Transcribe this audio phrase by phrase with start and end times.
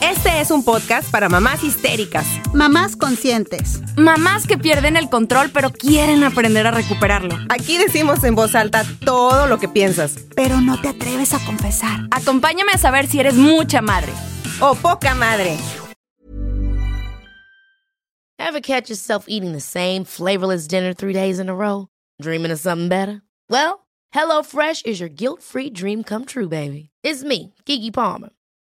[0.00, 3.82] Este es un podcast para mamás histéricas, Mamás conscientes.
[3.96, 7.36] Mamás que pierden el control pero quieren aprender a recuperarlo.
[7.50, 10.16] Aquí decimos en voz alta todo lo que piensas.
[10.34, 12.00] Pero no te atreves a confesar.
[12.10, 14.12] Acompáñame a saber si eres mucha madre.
[14.60, 15.58] O poca madre.
[18.38, 21.88] Ever catch yourself eating the same flavorless dinner three days in a row?
[22.22, 23.20] Dreaming of something better?
[23.50, 26.88] Well, HelloFresh is your guilt-free dream come true, baby.
[27.04, 28.30] It's me, Kiki Palmer.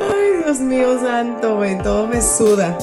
[0.00, 2.76] Ay, Dios mío santo, güey, todo me suda.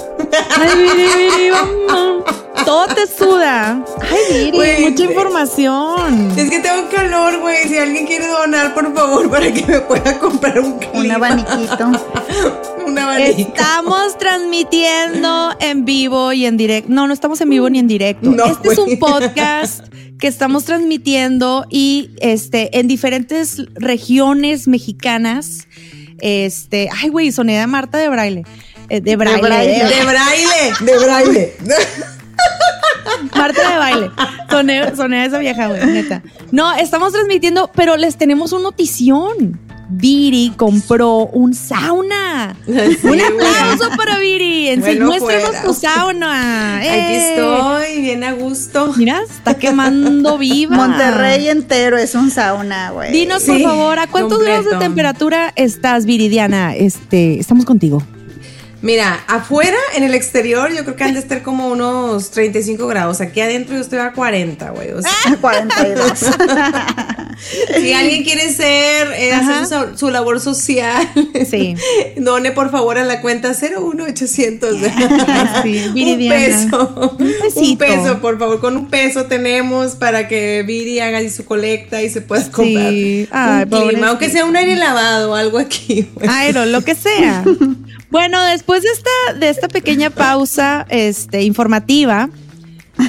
[0.57, 2.23] Ay, Viri, vamos.
[2.65, 3.83] Todo te suda.
[4.01, 6.31] Ay, Güey, mucha información.
[6.35, 7.67] Es que tengo calor, güey.
[7.67, 10.99] Si alguien quiere donar, por favor, para que me pueda comprar un clima.
[10.99, 11.91] Un abaniquito.
[12.87, 13.39] un abanico.
[13.53, 16.89] Estamos transmitiendo en vivo y en directo.
[16.91, 18.31] No, no estamos en vivo ni en directo.
[18.31, 19.85] No, este es un podcast
[20.17, 25.67] que estamos transmitiendo y este en diferentes regiones mexicanas.
[26.19, 28.43] Este, ay, güey, soné de Marta de Braille.
[28.89, 29.41] Eh, de Braille.
[29.41, 29.71] braille.
[29.81, 31.53] eh, De braille, de braille.
[33.35, 34.11] Marta de baile.
[34.49, 36.21] Soné, soné a esa vieja, güey, neta.
[36.51, 39.59] No, estamos transmitiendo, pero les tenemos una notición.
[39.89, 42.55] Viri compró un sauna.
[42.67, 44.69] un aplauso para Viri.
[44.69, 46.77] En Bueno, muéstranos tu sauna.
[46.77, 47.33] Aquí ¡Eh!
[47.35, 48.93] estoy, bien a gusto.
[48.97, 50.75] Mira, está quemando viva.
[50.75, 53.11] Monterrey entero es un sauna, güey.
[53.11, 56.75] Dinos, por favor, ¿a cuántos grados de temperatura estás, Viridiana?
[56.75, 58.01] Este, estamos contigo.
[58.81, 63.19] Mira, afuera, en el exterior, yo creo que han de estar como unos 35 grados.
[63.21, 64.91] Aquí adentro yo estoy a 40, güey.
[64.91, 66.19] O sea, 42.
[67.81, 71.07] si alguien quiere ser, eh, hacer su, su labor social,
[71.49, 71.75] Sí.
[72.17, 74.77] done por favor a la cuenta 01800.
[75.63, 76.35] sí, un Viridiana.
[76.35, 77.15] peso.
[77.19, 77.35] Un.
[77.55, 78.59] Un peso, por favor.
[78.59, 83.27] Con un peso tenemos para que Viri haga su colecta y se pueda comprar Sí.
[83.31, 84.07] Ay, un clima.
[84.09, 86.27] Aunque sea un aire lavado o algo aquí, güey.
[86.29, 87.43] Aero, lo que sea.
[88.09, 92.29] Bueno, después de esta, de esta pequeña pausa este, informativa,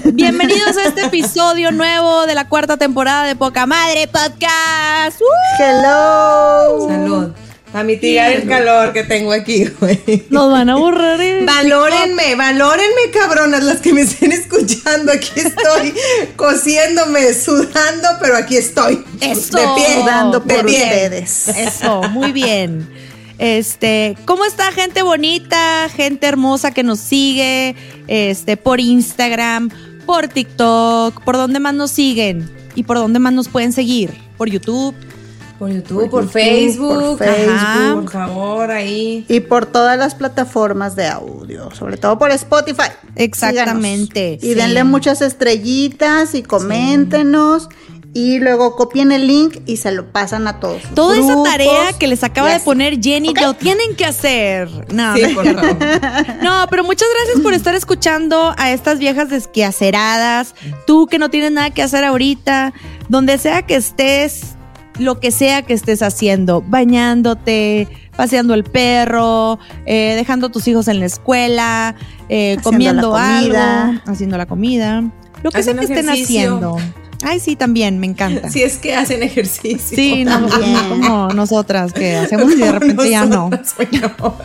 [0.04, 5.20] bienvenidos a este episodio nuevo de la cuarta temporada de Poca Madre Podcast.
[5.20, 5.62] ¡Uh!
[5.62, 6.88] Hello.
[6.88, 7.32] Salud.
[7.74, 10.24] A mitigar el calor que tengo aquí, güey.
[10.30, 11.20] Nos van a borrar.
[11.20, 15.12] el- Valórenme, valórenme, cabronas, las que me estén escuchando.
[15.12, 15.92] Aquí estoy
[16.36, 19.04] cosiéndome, sudando, pero aquí estoy.
[19.20, 19.58] Eso.
[19.58, 20.84] De pie, Dando por pie.
[20.84, 21.48] ustedes.
[21.48, 22.88] Eso, muy bien.
[23.38, 27.74] Este, ¿cómo está gente bonita, gente hermosa que nos sigue?
[28.08, 29.70] Este, por Instagram,
[30.06, 34.48] por TikTok, por dónde más nos siguen y por dónde más nos pueden seguir, por
[34.48, 34.94] YouTube.
[35.58, 37.18] Por YouTube, por, YouTube, Facebook.
[37.18, 37.54] por Facebook.
[37.54, 39.24] Ajá, por favor, ahí.
[39.26, 42.90] Y por todas las plataformas de audio, sobre todo por Spotify.
[43.14, 44.44] Exactamente, Síganos.
[44.44, 44.54] Y sí.
[44.54, 47.70] denle muchas estrellitas y coméntenos.
[48.16, 50.80] Y luego copien el link y se lo pasan a todos.
[50.94, 54.70] Toda esa tarea que les acaba de poner Jenny lo tienen que hacer.
[54.90, 55.76] No, Sí, por favor.
[56.42, 60.54] No, pero muchas gracias por estar escuchando a estas viejas desquiaceradas.
[60.86, 62.72] Tú que no tienes nada que hacer ahorita,
[63.10, 64.56] donde sea que estés,
[64.98, 67.86] lo que sea que estés haciendo, bañándote,
[68.16, 71.94] paseando el perro, eh, dejando a tus hijos en la escuela,
[72.30, 73.88] eh, comiendo la comida.
[73.88, 75.04] algo, haciendo la comida,
[75.42, 76.56] lo que sea que estén ejercicio.
[76.56, 76.78] haciendo.
[77.22, 78.50] Ay, sí, también, me encanta.
[78.56, 79.96] Si es que hacen ejercicio.
[79.96, 80.48] Sí, no,
[80.88, 83.50] como nosotras que hacemos y de repente ya no.
[83.50, 84.36] No.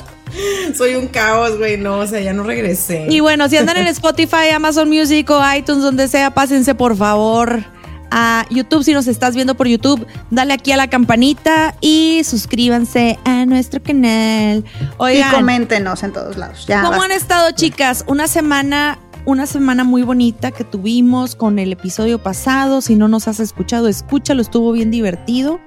[0.76, 3.08] Soy un caos, güey, no, o sea, ya no regresé.
[3.10, 7.66] Y bueno, si andan en Spotify, Amazon Music o iTunes, donde sea, pásense por favor
[8.12, 8.84] a YouTube.
[8.84, 13.82] Si nos estás viendo por YouTube, dale aquí a la campanita y suscríbanse a nuestro
[13.84, 14.64] canal.
[14.98, 16.66] Oigan, Y coméntenos en todos lados.
[16.68, 17.06] Ya, ¿cómo basta.
[17.06, 18.04] han estado, chicas?
[18.08, 22.82] Una semana, una semana muy bonita que tuvimos con el episodio pasado.
[22.82, 25.60] Si no nos has escuchado, escúchalo, estuvo bien divertido.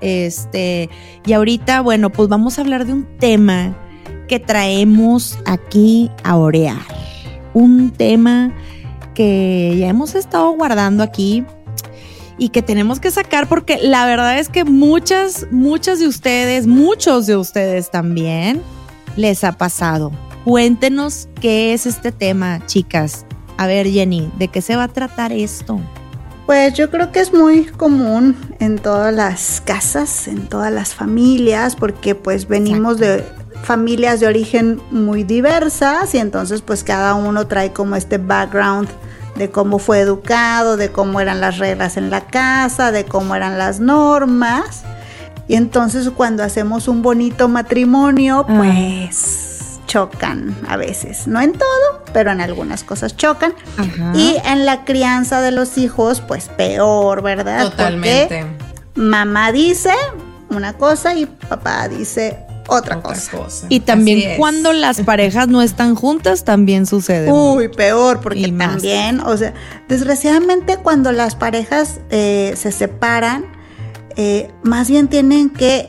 [0.00, 0.90] Este,
[1.24, 3.74] y ahorita, bueno, pues vamos a hablar de un tema
[4.28, 6.82] que traemos aquí a orear.
[7.54, 8.52] Un tema
[9.14, 11.44] que ya hemos estado guardando aquí
[12.36, 17.26] y que tenemos que sacar porque la verdad es que muchas, muchas de ustedes, muchos
[17.26, 18.60] de ustedes también
[19.16, 20.10] les ha pasado.
[20.44, 23.24] Cuéntenos qué es este tema, chicas.
[23.56, 25.80] A ver, Jenny, ¿de qué se va a tratar esto?
[26.46, 31.74] Pues yo creo que es muy común en todas las casas, en todas las familias,
[31.76, 33.24] porque pues venimos de
[33.62, 38.88] familias de origen muy diversas y entonces pues cada uno trae como este background
[39.36, 43.56] de cómo fue educado, de cómo eran las reglas en la casa, de cómo eran
[43.56, 44.82] las normas.
[45.48, 48.54] Y entonces cuando hacemos un bonito matrimonio, Ah.
[48.58, 49.53] pues
[49.94, 53.54] chocan a veces, no en todo, pero en algunas cosas chocan.
[53.78, 54.10] Ajá.
[54.12, 57.70] Y en la crianza de los hijos, pues peor, ¿verdad?
[57.70, 58.44] Totalmente.
[58.44, 59.92] Porque mamá dice
[60.50, 63.30] una cosa y papá dice otra, Otra cosa.
[63.38, 63.66] cosa.
[63.68, 67.30] Y también cuando las parejas no están juntas, también sucede.
[67.30, 69.54] Uy, peor, porque también, o sea,
[69.88, 73.44] desgraciadamente cuando las parejas eh, se separan,
[74.16, 75.88] eh, más bien tienen que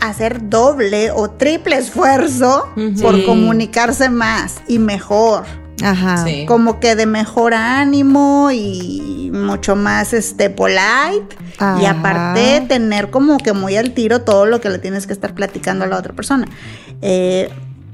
[0.00, 2.68] hacer doble o triple esfuerzo
[3.00, 5.44] por comunicarse más y mejor.
[5.82, 6.24] Ajá.
[6.26, 6.44] Sí.
[6.46, 11.90] como que de mejor ánimo y mucho más este polite y Ajá.
[11.90, 15.84] aparte tener como que muy al tiro todo lo que le tienes que estar platicando
[15.84, 16.46] a la otra persona.
[17.00, 17.50] Eh,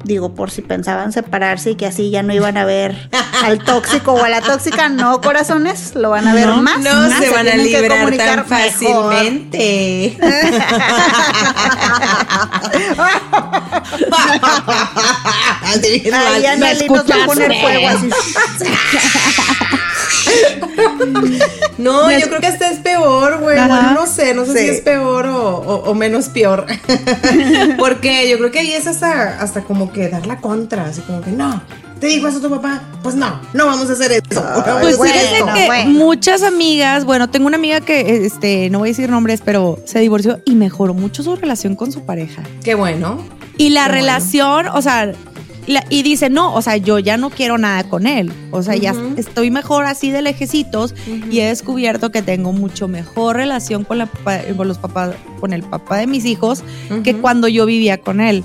[0.07, 3.11] digo, por si pensaban separarse y que así ya no iban a ver
[3.45, 6.79] al tóxico o a la tóxica, no corazones, lo van a ver No, más.
[6.81, 10.17] No más, se van a librar comunicar tan fácilmente.
[16.13, 18.09] Ay, Anneli nos va a poner fuego así.
[21.79, 23.57] No, yo creo que hasta es peor, güey.
[23.59, 24.59] Bueno, no sé, no sé Sí.
[24.59, 26.65] si es peor o, o- o menos peor.
[27.79, 31.21] Porque yo creo que ahí es hasta, hasta como que dar la contra, así como
[31.21, 31.63] que no.
[32.01, 32.83] ¿Te dijo eso tu papá?
[33.03, 34.45] Pues no, no vamos a hacer eso.
[34.81, 35.91] Pues Bueno, fíjense que bueno.
[35.91, 40.01] muchas amigas, bueno, tengo una amiga que, este, no voy a decir nombres, pero se
[40.01, 42.43] divorció y mejoró mucho su relación con su pareja.
[42.63, 43.19] Qué bueno.
[43.59, 43.95] Y la Qué bueno.
[44.03, 45.13] relación, o sea,
[45.67, 48.33] la- y dice, no, o sea, yo ya no quiero nada con él.
[48.51, 50.95] O sea, ya estoy mejor así de lejecitos
[51.31, 54.09] y he descubierto que tengo mucho mejor relación con, la,
[54.57, 56.63] con los papás, con el papá de mis hijos
[57.05, 58.45] que cuando yo vivía con él.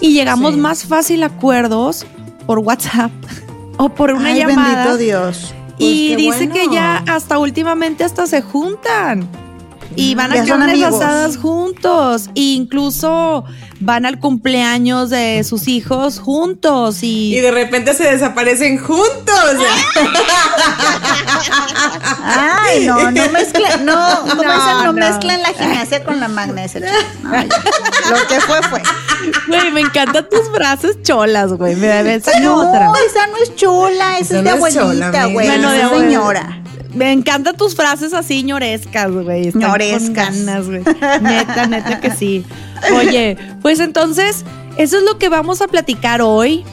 [0.00, 0.60] Y llegamos Sí.
[0.60, 2.06] más fácil a acuerdos
[2.46, 3.10] por WhatsApp
[3.76, 4.74] o por una Ay, llamada.
[4.74, 5.54] bendito Dios.
[5.78, 9.28] Y Pues dice que ya hasta últimamente hasta se juntan.
[9.96, 12.28] Y van a Ya carnes asadas juntos.
[12.34, 13.44] E incluso
[13.80, 17.02] van al cumpleaños de sus hijos juntos.
[17.02, 19.34] Y, Y de repente se desaparecen juntos.
[22.22, 24.92] Ay, no, no mezclen, no, No, no, no.
[24.92, 26.80] mezclen la gimnasia con la magnesia.
[27.22, 28.82] Lo que fue, fue.
[29.48, 31.76] güey, me encantan tus frases cholas, güey.
[31.76, 32.90] Me debes No, otra.
[33.06, 35.46] esa no es chula, esa Esa es de chola, abuelita, güey.
[35.48, 36.62] Bueno, de señora.
[36.94, 39.52] Me encantan tus frases así ñorescas, güey.
[39.54, 40.66] Ñorescas.
[40.66, 40.82] güey.
[41.22, 42.44] Neta, neta que sí.
[42.96, 44.44] Oye, pues entonces,
[44.76, 46.64] eso es lo que vamos a platicar hoy.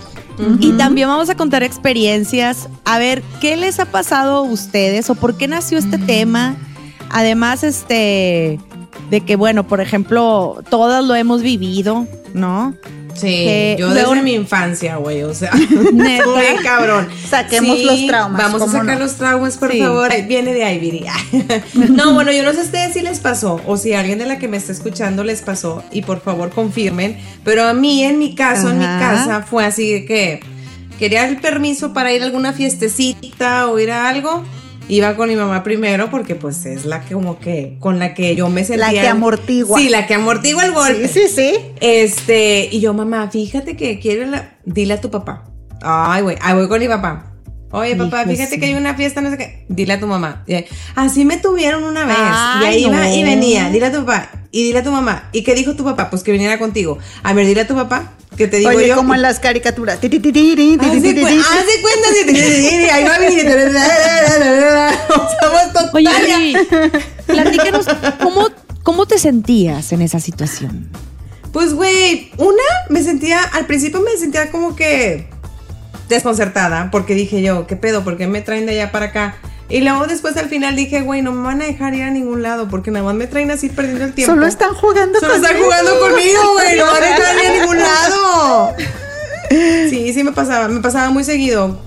[0.60, 2.70] Y también vamos a contar experiencias.
[2.86, 6.56] A ver, ¿qué les ha pasado a ustedes o por qué nació este tema?
[7.10, 8.60] Además, este,
[9.10, 12.75] de que, bueno, por ejemplo, todas lo hemos vivido, ¿no?
[13.20, 15.52] Sí, Que yo desde luego- mi infancia, güey, o sea,
[15.92, 17.08] muy cabrón.
[17.28, 19.04] Saquemos los traumas, Vamos a ¿cómo sacar no?
[19.04, 19.80] los traumas, por Sí.
[19.82, 20.10] favor.
[20.28, 21.06] Viene de ahí, Viri.
[21.90, 24.48] no, bueno, yo no sé ustedes si les pasó o si alguien de la que
[24.48, 28.70] me está escuchando les pasó y por favor confirmen, pero a mí en mi caso,
[28.70, 30.40] en mi casa fue así de que
[31.00, 34.44] quería el permiso para ir a alguna fiestecita o ir a algo.
[34.89, 38.36] Iba con mi mamá primero porque pues es la que como que con la que
[38.36, 39.79] yo me sentía que amortigua.
[39.79, 41.08] Sí, la que amortigua el golpe.
[41.08, 41.60] Sí, sí, sí.
[41.82, 44.58] Este, y yo, mamá, fíjate que quiere la.
[44.65, 45.44] Dile a tu papá.
[45.82, 47.34] Ay, güey, ahí voy con mi papá.
[47.72, 48.60] Oye, papá, fíjate sí.
[48.60, 49.65] que hay una fiesta, no sé qué.
[49.67, 50.46] Dile a tu mamá.
[50.96, 52.17] Así me tuvieron una vez.
[52.62, 53.70] y ahí iba y venía.
[53.70, 54.29] Dile a tu papá.
[54.51, 55.29] Y dile a tu mamá.
[55.34, 56.10] ¿Y qué dijo tu papá?
[56.10, 56.98] Pues que viniera contigo.
[57.24, 58.13] A ver, dile a tu papá.
[58.36, 58.96] Que te digo Oye, yo.
[58.96, 59.96] como en las caricaturas.
[59.96, 60.01] Haz
[61.65, 62.10] de cuenta.
[62.93, 63.17] Ahí va
[65.74, 65.89] total.
[65.93, 66.67] Oye,
[67.25, 67.86] platícanos,
[68.22, 68.48] ¿cómo,
[68.84, 70.89] ¿cómo te sentías en esa situación?
[71.51, 75.27] Pues, güey, una, me sentía, al principio me sentía como que
[76.10, 78.03] desconcertada, porque dije yo, ¿qué pedo?
[78.03, 79.36] ¿Por qué me traen de allá para acá?
[79.70, 82.42] Y luego después al final dije, güey, no me van a dejar ir a ningún
[82.42, 84.34] lado porque nada más me traen así perdiendo el tiempo.
[84.34, 85.66] Solo están jugando Solo están conmigo.
[85.72, 86.78] jugando conmigo, güey.
[86.78, 88.76] No me van a dejar ir a ningún lado.
[89.50, 90.68] Sí, sí me pasaba.
[90.68, 91.80] Me pasaba muy seguido.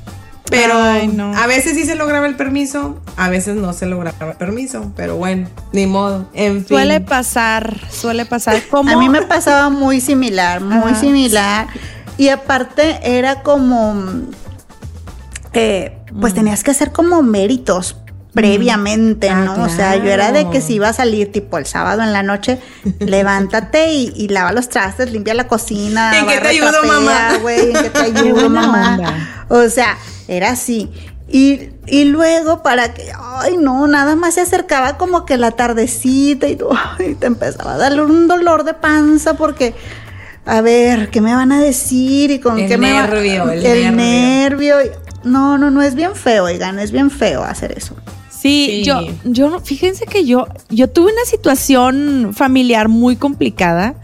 [0.51, 1.37] Pero Ay, no.
[1.37, 4.91] a veces sí se lograba el permiso, a veces no se lograba el permiso.
[4.97, 6.27] Pero bueno, ni modo.
[6.33, 6.69] En fin.
[6.69, 8.61] Suele pasar, suele pasar.
[8.71, 8.91] ¿Cómo?
[8.97, 11.01] A mí me pasaba muy similar, muy Ajá.
[11.01, 11.67] similar.
[12.17, 13.95] Y aparte era como,
[15.53, 17.97] eh, pues tenías que hacer como méritos
[18.33, 19.65] previamente, Ah, ¿no?
[19.65, 22.23] O sea, yo era de que si iba a salir tipo el sábado en la
[22.23, 22.59] noche,
[23.01, 26.17] levántate y, y lava los trastes, limpia la cocina.
[26.19, 27.39] ¿En qué te ayudo, trapea, mamá?
[27.43, 28.95] güey, ¿En qué te ayudo, mamá?
[28.99, 29.47] onda.
[29.49, 30.91] O sea, era así.
[31.33, 33.05] Y, y luego para que,
[33.41, 37.75] ay no, nada más se acercaba como que la tardecita y, tú, ay, te empezaba
[37.75, 39.75] a dar un dolor de panza porque,
[40.45, 42.31] a ver, ¿qué me van a decir?
[42.33, 44.77] Y con El qué me va- nervio, el el nervio.
[44.77, 44.93] nervio.
[45.25, 47.95] No, no, no, es bien feo, oigan, es bien feo hacer eso.
[48.31, 48.85] Sí, Sí.
[48.85, 53.95] yo, yo, no- fíjense que yo, yo tuve una situación familiar muy complicada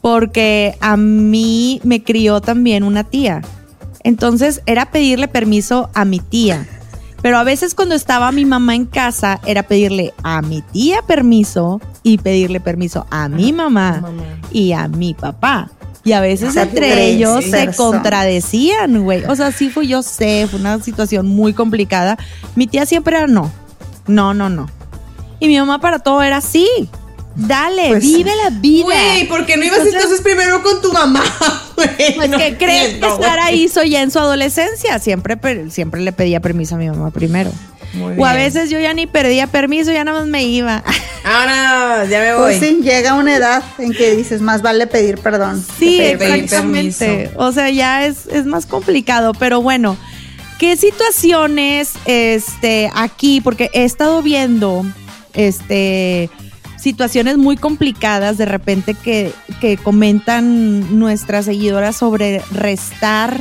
[0.00, 3.42] porque a mí me crió también una tía.
[4.02, 6.66] Entonces era pedirle permiso a mi tía.
[7.22, 11.80] Pero a veces cuando estaba mi mamá en casa era pedirle a mi tía permiso
[12.04, 14.22] y pedirle permiso a mi mamá, mamá.
[14.52, 15.70] y a mi papá.
[16.06, 19.24] Y a veces O sea, entre ellos se contradecían, güey.
[19.24, 22.16] O sea, sí fue, yo sé, fue una situación muy complicada.
[22.54, 23.52] Mi tía siempre era no.
[24.06, 24.70] No, no, no.
[25.40, 26.68] Y mi mamá para todo era sí.
[27.34, 28.84] Dale, Pues, vive la vida.
[28.84, 31.22] Güey, ¿por qué no ibas Entonces- entonces, primero con tu mamá?
[31.76, 32.14] güey?
[32.14, 34.98] Pues No que crees que Sara hizo ya en su adolescencia.
[35.00, 35.36] Siempre,
[35.70, 37.50] siempre le pedía permiso a mi mamá primero.
[37.94, 40.82] Muy O a veces yo ya ni perdía permiso, ya nada más me iba.
[41.24, 42.42] Ahora ya me voy.
[42.42, 45.64] Pues sí, llega una edad en que dices, más vale pedir perdón.
[45.78, 47.30] Sí, exactamente.
[47.36, 49.96] O sea, ya es, es más complicado, pero bueno,
[50.58, 53.40] ¿qué situaciones este, aquí?
[53.40, 54.84] Porque he estado viendo
[55.34, 56.30] este,
[56.78, 63.40] situaciones muy complicadas de repente que, que comentan nuestras seguidoras sobre restar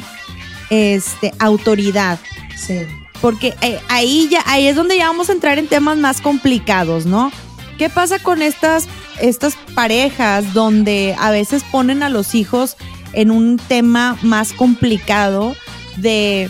[0.70, 2.20] este, autoridad.
[2.56, 2.80] Sí.
[3.22, 7.06] Porque eh, ahí ya, ahí es donde ya vamos a entrar en temas más complicados,
[7.06, 7.32] ¿no?
[7.78, 8.88] ¿Qué pasa con estas,
[9.20, 12.78] estas parejas donde a veces ponen a los hijos
[13.14, 15.56] en un tema más complicado
[15.98, 16.50] de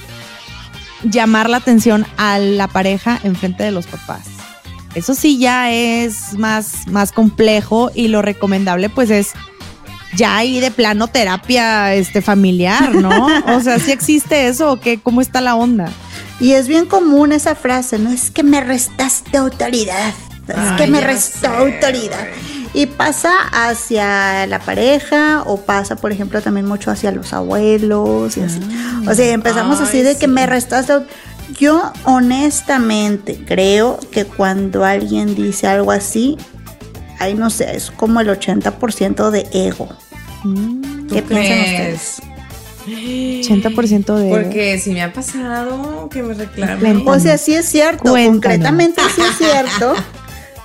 [1.04, 4.28] llamar la atención a la pareja en frente de los papás?
[4.94, 9.34] Eso sí ya es más, más complejo y lo recomendable pues es
[10.16, 13.28] ya ahí de plano terapia este familiar, ¿no?
[13.56, 15.92] O sea, si existe eso qué, cómo está la onda.
[16.40, 20.14] Y es bien común esa frase, no es que me restaste autoridad,
[20.48, 22.28] es Ay, que me restó sé, autoridad.
[22.74, 28.42] Y pasa hacia la pareja o pasa, por ejemplo, también mucho hacia los abuelos y
[28.42, 28.60] así.
[29.08, 30.94] O sea, empezamos así de que me restaste.
[31.58, 36.38] Yo honestamente creo que cuando alguien dice algo así,
[37.20, 39.88] ay no sé, es como el 80% de ego.
[41.10, 42.20] ¿Qué ¿Tú piensan crees?
[42.20, 42.35] ustedes?
[42.88, 44.30] 80% de...
[44.30, 46.80] Porque si me ha pasado que me reclamen.
[46.80, 47.18] Cuéntame.
[47.18, 48.42] O sea, sí es cierto, Cuéntanos.
[48.42, 49.94] concretamente sí es cierto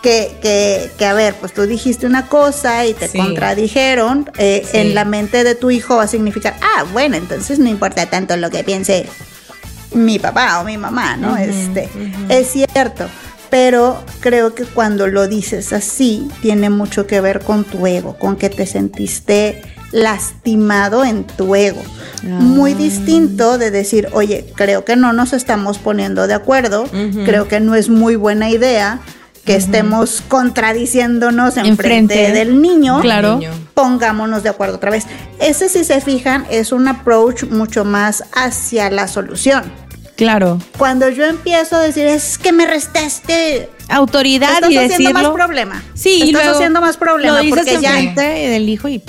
[0.02, 3.18] que, que, que, a ver, pues tú dijiste una cosa y te Sí.
[3.18, 4.78] contradijeron, eh, Sí.
[4.78, 8.36] en la mente de tu hijo va a significar, ah, bueno, entonces no importa tanto
[8.36, 9.06] lo que piense
[9.92, 11.36] mi papá o mi mamá, ¿no?
[11.36, 11.88] este,
[12.28, 13.06] es cierto.
[13.50, 18.36] Pero creo que cuando lo dices así, tiene mucho que ver con tu ego, con
[18.36, 19.60] que te sentiste
[19.92, 21.82] lastimado en tu ego.
[22.22, 26.84] Muy distinto de decir, oye, creo que no nos estamos poniendo de acuerdo,
[27.24, 29.00] creo que no es muy buena idea
[29.44, 32.14] que estemos contradiciéndonos en Enfrente.
[32.14, 33.00] frente del niño.
[33.00, 33.40] Claro.
[33.74, 35.06] Pongámonos de acuerdo otra vez.
[35.40, 39.64] Ese, si se fijan, es un approach mucho más hacia la solución.
[40.16, 40.58] Claro.
[40.76, 45.34] Cuando yo empiezo a decir, es que me restaste, Autoridad estás y haciendo más decirlo.
[45.34, 45.82] problema.
[45.94, 49.02] Sí, y estás luego haciendo más problema Lo dices porque ya, enfrente del hijo y...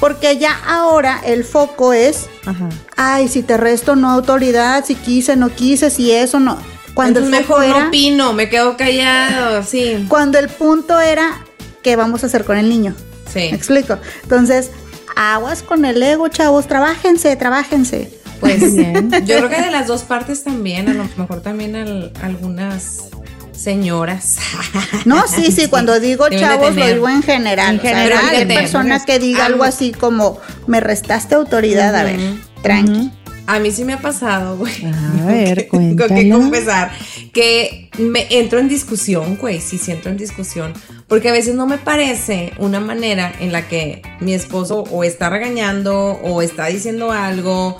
[0.00, 2.68] porque ya ahora el foco es, Ajá.
[2.96, 6.58] ay, si te resto no autoridad, si quise, no quise, si eso no.
[6.94, 10.06] Cuando Entonces el foco mejor era, no opino, me quedo callado, sí.
[10.08, 11.44] cuando el punto era,
[11.82, 12.94] ¿qué vamos a hacer con el niño?
[13.32, 13.48] Sí.
[13.50, 13.96] ¿Me explico?
[14.24, 14.70] Entonces,
[15.14, 18.18] aguas con el ego, chavos, trabájense, trabájense.
[18.40, 19.10] Pues Bien.
[19.26, 23.02] yo creo que de las dos partes también, a lo mejor también al- algunas
[23.60, 24.36] señoras.
[25.04, 27.74] No, sí, sí, cuando digo Deben chavos lo digo en general.
[27.74, 31.94] En o sea, general, cualquier fíjate, persona que diga algo así como, me restaste autoridad,
[31.94, 32.18] a ver,
[32.62, 33.12] tranqui.
[33.46, 34.72] A mí sí me ha pasado, güey.
[34.84, 36.34] A ver, Tengo que cuéntala.
[36.36, 36.90] confesar
[37.32, 39.60] que me entro en discusión, güey.
[39.60, 40.72] Sí, sí entro en discusión.
[41.08, 45.30] Porque a veces no me parece una manera en la que mi esposo o está
[45.30, 47.76] regañando o está diciendo algo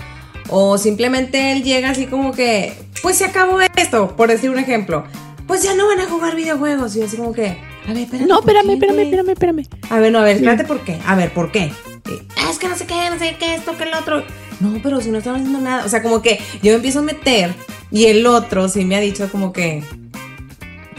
[0.49, 2.73] o simplemente él llega así como que
[3.03, 5.05] pues se acabó esto, por decir un ejemplo.
[5.51, 6.95] Pues ya no van a jugar videojuegos.
[6.95, 7.49] Y yo así como que,
[7.89, 8.29] a ver, espérame.
[8.29, 9.63] No, ¿por espérame, espérame, espérame, espérame.
[9.91, 10.97] A ver, no, a ver, espérate, ¿por qué?
[11.05, 11.63] A ver, ¿por qué?
[12.09, 14.23] Eh, "Ah, es que no sé qué, no sé qué, esto, que el otro.
[14.61, 15.85] No, pero si no estamos haciendo nada.
[15.85, 17.53] O sea, como que yo me empiezo a meter
[17.91, 19.83] y el otro sí me ha dicho como que,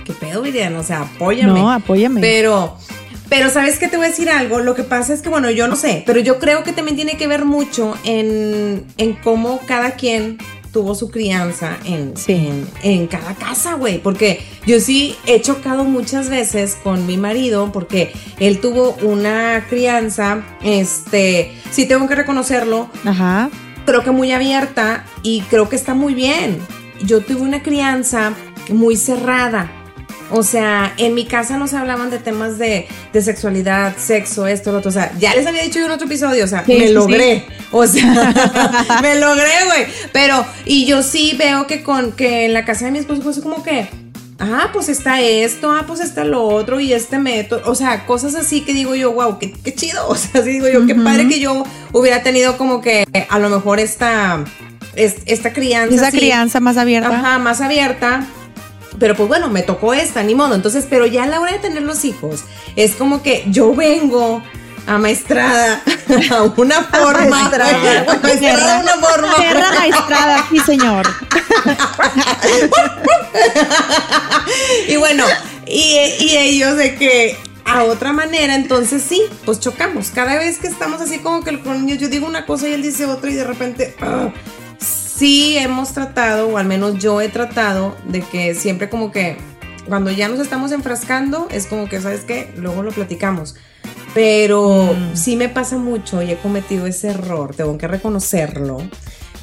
[0.03, 0.75] ¿qué pedo, Vivian?
[0.75, 1.53] O sea, apóyame.
[1.57, 2.19] No, apóyame.
[2.19, 2.75] Pero,
[3.29, 4.59] pero ¿sabes qué te voy a decir algo?
[4.59, 7.15] Lo que pasa es que, bueno, yo no sé, pero yo creo que también tiene
[7.15, 10.39] que ver mucho en, en cómo cada quien
[10.71, 12.33] tuvo su crianza en, Sí.
[12.33, 13.99] en, en cada casa, güey.
[13.99, 20.43] Porque yo sí he chocado muchas veces con mi marido porque él tuvo una crianza,
[20.63, 23.49] este, sí tengo que reconocerlo, Ajá.
[23.85, 26.57] creo que muy abierta y creo que está muy bien.
[27.03, 28.33] Yo tuve una crianza
[28.69, 29.71] muy cerrada.
[30.31, 34.71] O sea, en mi casa no se hablaban de temas de, de sexualidad, sexo, esto,
[34.71, 34.89] lo otro.
[34.89, 36.93] O sea, ya les había dicho yo en otro episodio, o sea, Sí, me sí,
[36.93, 37.45] logré.
[37.71, 38.33] O sea,
[39.01, 39.85] me logré, güey.
[40.13, 43.41] Pero, y yo sí veo que con que en la casa de mi esposo fue
[43.41, 43.89] como que,
[44.39, 47.61] ah, pues está esto, ah, pues está lo otro, y este método.
[47.65, 50.07] O sea, cosas así que digo yo, wow, qué, qué chido.
[50.09, 53.79] O sea, digo yo, qué padre que yo hubiera tenido como que a lo mejor
[53.79, 54.43] esta,
[54.95, 55.95] es- esta crianza.
[55.95, 57.09] Esa crianza más abierta.
[57.19, 58.25] Ajá, más abierta.
[58.99, 60.55] Pero pues bueno, me tocó esta, ni modo.
[60.55, 62.43] Entonces, pero ya a la hora de tener los hijos,
[62.75, 64.43] es como que yo vengo
[64.87, 65.81] amaestrada
[66.31, 67.23] a una forma.
[67.23, 68.11] Amaestrada.
[68.11, 69.33] Amaestrada a una forma.
[69.79, 71.07] Maestrada, sí, señor.
[74.87, 75.23] Y bueno,
[75.65, 80.09] y, y ellos de que a otra manera, entonces sí, pues chocamos.
[80.09, 82.81] Cada vez que estamos así como que con niños, yo digo una cosa y él
[82.81, 84.29] dice otra y de repente, ah,
[85.21, 89.37] sí hemos tratado, o al menos yo he tratado, de que siempre como que
[89.87, 92.51] cuando ya nos estamos enfrascando, es como que, ¿sabes qué?
[92.57, 93.53] Luego lo platicamos.
[94.15, 98.81] Pero sí me pasa mucho y he cometido ese error, tengo que reconocerlo,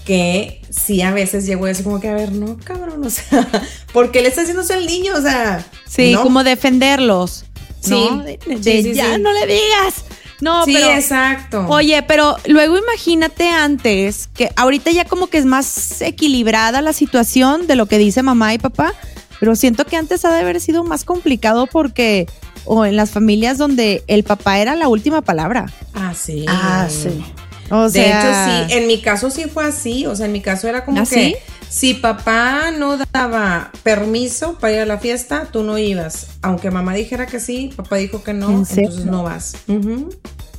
[0.04, 3.46] que sí a veces llego a decir como que, a ver, no, cabrón, o sea,
[3.92, 5.12] ¿por qué le está haciendo eso al niño?
[5.16, 6.24] O sea, Sí, ¿no?
[6.24, 7.44] como defenderlos.
[7.86, 8.24] ¿no?
[8.24, 9.22] Sí, De, sí, de, sí, ya sí.
[9.22, 10.04] no le digas.
[10.40, 10.90] No, sí, pero.
[10.90, 11.66] exacto.
[11.68, 17.66] Oye, pero luego imagínate antes, que ahorita ya como que es más equilibrada la situación
[17.66, 18.92] de lo que dice mamá y papá,
[19.40, 22.26] pero siento que antes ha de haber sido más complicado porque,
[22.64, 25.66] o en las familias donde el papá era la última palabra.
[25.94, 26.44] Ah, sí.
[26.48, 27.24] Ah, sí.
[27.70, 30.68] O De hecho, sí, en mi caso sí fue así, o sea, en mi caso
[30.68, 35.62] era como ¿Ah, que si papá no daba permiso para ir a la fiesta, tú
[35.62, 36.28] no ibas.
[36.42, 39.54] Aunque mamá dijera que sí, papá dijo que no, entonces no vas.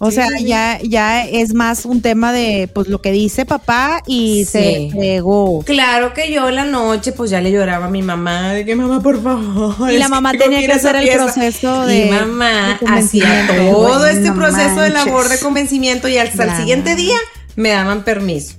[0.02, 3.46] O Sí, sea, sí, ya, ya es más un tema de pues lo que dice
[3.46, 4.52] papá y Sí.
[4.52, 5.62] se fregó.
[5.66, 9.02] Claro que yo la noche pues ya le lloraba a mi mamá de que mamá
[9.04, 9.92] por favor.
[9.92, 11.24] Y la mamá tenía que hacer el fiesta".
[11.26, 16.18] proceso Y de- mamá de hacía todo este no proceso de labor de convencimiento y
[16.18, 17.18] hasta el siguiente día
[17.58, 18.56] me daban permiso.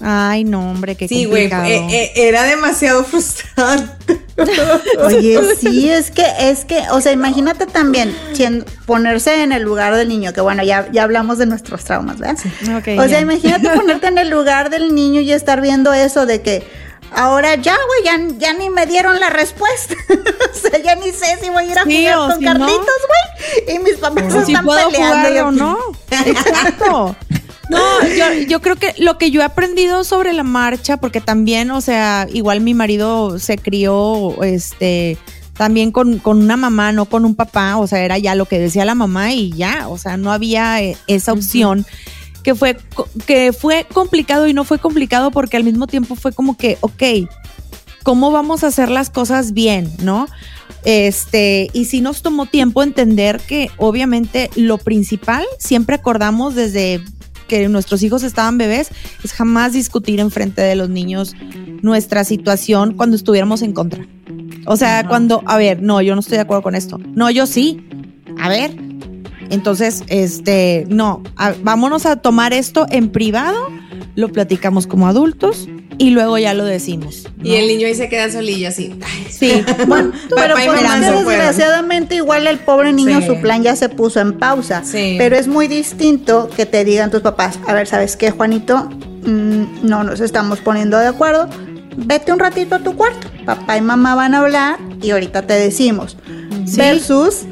[0.00, 4.20] Ay, no, hombre, qué Sí, güey, eh, eh, era demasiado frustrante.
[5.04, 9.94] Oye, sí, es que, es que, o sea, imagínate también siendo- ponerse en el lugar
[9.94, 12.36] del niño, que bueno, ya, ya hablamos de nuestros traumas, ¿verdad?
[12.76, 16.42] Ok, o sea, imagínate ponerte en el lugar del niño y estar viendo eso de
[16.42, 16.66] que
[17.14, 19.94] ahora ya, güey, ya, ya ni me dieron la respuesta.
[20.08, 22.44] o sea, ya ni sé si voy a ir a Sí, jugar con si.
[22.44, 22.86] Carlitos,
[23.66, 23.76] güey.
[23.76, 25.28] Y mis papás O si están puedo peleando.
[25.28, 25.78] jugar o no.
[26.10, 27.16] Exacto.
[27.70, 31.70] No, yo, yo creo que lo que yo he aprendido sobre la marcha, porque también,
[31.70, 35.16] o sea, igual mi marido se crió, este,
[35.56, 38.58] también con, con una mamá, no con un papá, o sea, era ya lo que
[38.58, 41.86] decía la mamá y ya, o sea, no había eh, esa opción.
[42.42, 42.76] Que fue,
[43.26, 47.02] que fue complicado y no fue complicado porque al mismo tiempo fue como que, ok,
[48.02, 50.26] ¿cómo vamos a hacer las cosas bien, no?
[50.84, 57.02] Este, y sí nos tomó tiempo entender que obviamente lo principal, siempre acordamos desde
[57.60, 58.88] que nuestros hijos estaban bebés,
[59.22, 61.34] es jamás discutir en frente de los niños
[61.82, 64.06] nuestra situación cuando estuviéramos en contra.
[64.66, 66.98] O sea, cuando, a ver, no, yo no estoy de acuerdo con esto.
[67.14, 67.86] No, yo sí.
[68.40, 68.74] A ver.
[69.50, 73.68] Entonces, este, no, a- vámonos a tomar esto en privado,
[74.14, 77.24] lo platicamos como adultos y luego ya lo decimos.
[77.36, 77.44] ¿no?
[77.44, 78.94] Y el niño ahí se queda solillo así.
[79.30, 81.00] Sí, Bueno, pero pues, fueron.
[81.00, 83.26] desgraciadamente igual el pobre niño Sí.
[83.26, 84.82] su plan ya se puso en pausa.
[84.84, 85.16] Sí.
[85.18, 88.88] Pero es muy distinto que te digan tus papás, a ver, ¿sabes qué, Juanito?
[89.26, 91.48] Mm, no nos estamos poniendo de acuerdo.
[91.96, 93.28] Vete un ratito a tu cuarto.
[93.44, 96.16] Papá y mamá van a hablar y ahorita te decimos.
[96.66, 96.76] Sí.
[96.76, 97.42] Versus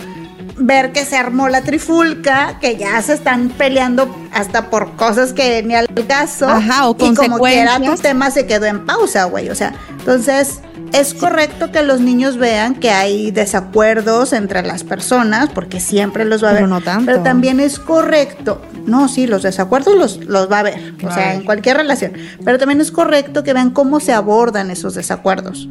[0.66, 5.62] ver que se armó la trifulca, que ya se están peleando hasta por cosas que
[5.62, 6.48] ni al caso.
[6.48, 9.51] Ajá, o y como quiera tu tema se quedó en pausa, güey.
[9.51, 10.61] O sea, entonces
[10.92, 16.44] es correcto que los niños vean que hay desacuerdos entre las personas, porque siempre los
[16.44, 16.70] va a Pero ver.
[16.70, 17.07] no tanto.
[17.07, 21.35] Pero también es correcto, no, sí, los desacuerdos los, los va a ver, o sea,
[21.35, 22.12] en cualquier relación.
[22.44, 25.68] Pero también es correcto que vean cómo se abordan esos desacuerdos.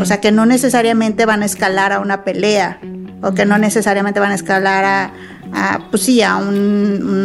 [0.00, 2.78] O sea, que no necesariamente van a escalar a una pelea,
[3.22, 5.12] o que no necesariamente van a escalar a,
[5.52, 6.48] a, pues sí, a un,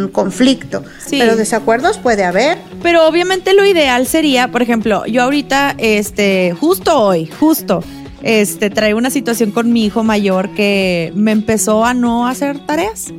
[0.04, 0.84] un conflicto.
[1.04, 1.18] Sí.
[1.18, 2.58] Pero desacuerdos puede haber.
[2.82, 7.82] Pero obviamente lo ideal sería, por ejemplo, yo ahorita, este, justo hoy, justo,
[8.22, 13.12] este, traigo una situación con mi hijo mayor que me empezó a no hacer tareas.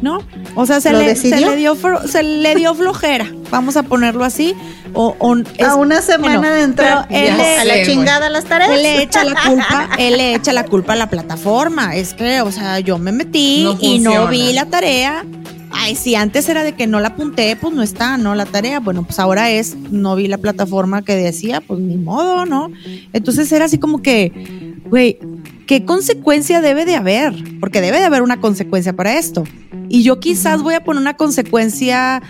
[0.00, 0.22] ¿No?
[0.54, 1.50] O sea, se, ¿Lo le, se decidió?
[1.50, 4.54] le dio fro- se le dio flojera, vamos a ponerlo así.
[4.94, 8.44] O, o- es- a una semana bueno, de entrar él le- a la chingada las
[8.44, 8.70] tareas.
[8.70, 11.94] él le echa la culpa, él le echa la culpa a la plataforma.
[11.96, 15.24] Es que, o sea, yo me metí No y no vi la tarea.
[15.70, 18.34] Ay, si antes era de que no la apunté, pues no está, ¿no?
[18.34, 18.80] La tarea.
[18.80, 22.70] Bueno, pues ahora es, no vi la plataforma que decía, pues ni modo, ¿no?
[23.12, 25.18] Entonces era así como que, güey,
[25.66, 27.34] ¿qué consecuencia debe de haber?
[27.60, 29.44] Porque debe de haber una consecuencia para esto.
[29.88, 32.22] Y yo quizás voy a poner una consecuencia,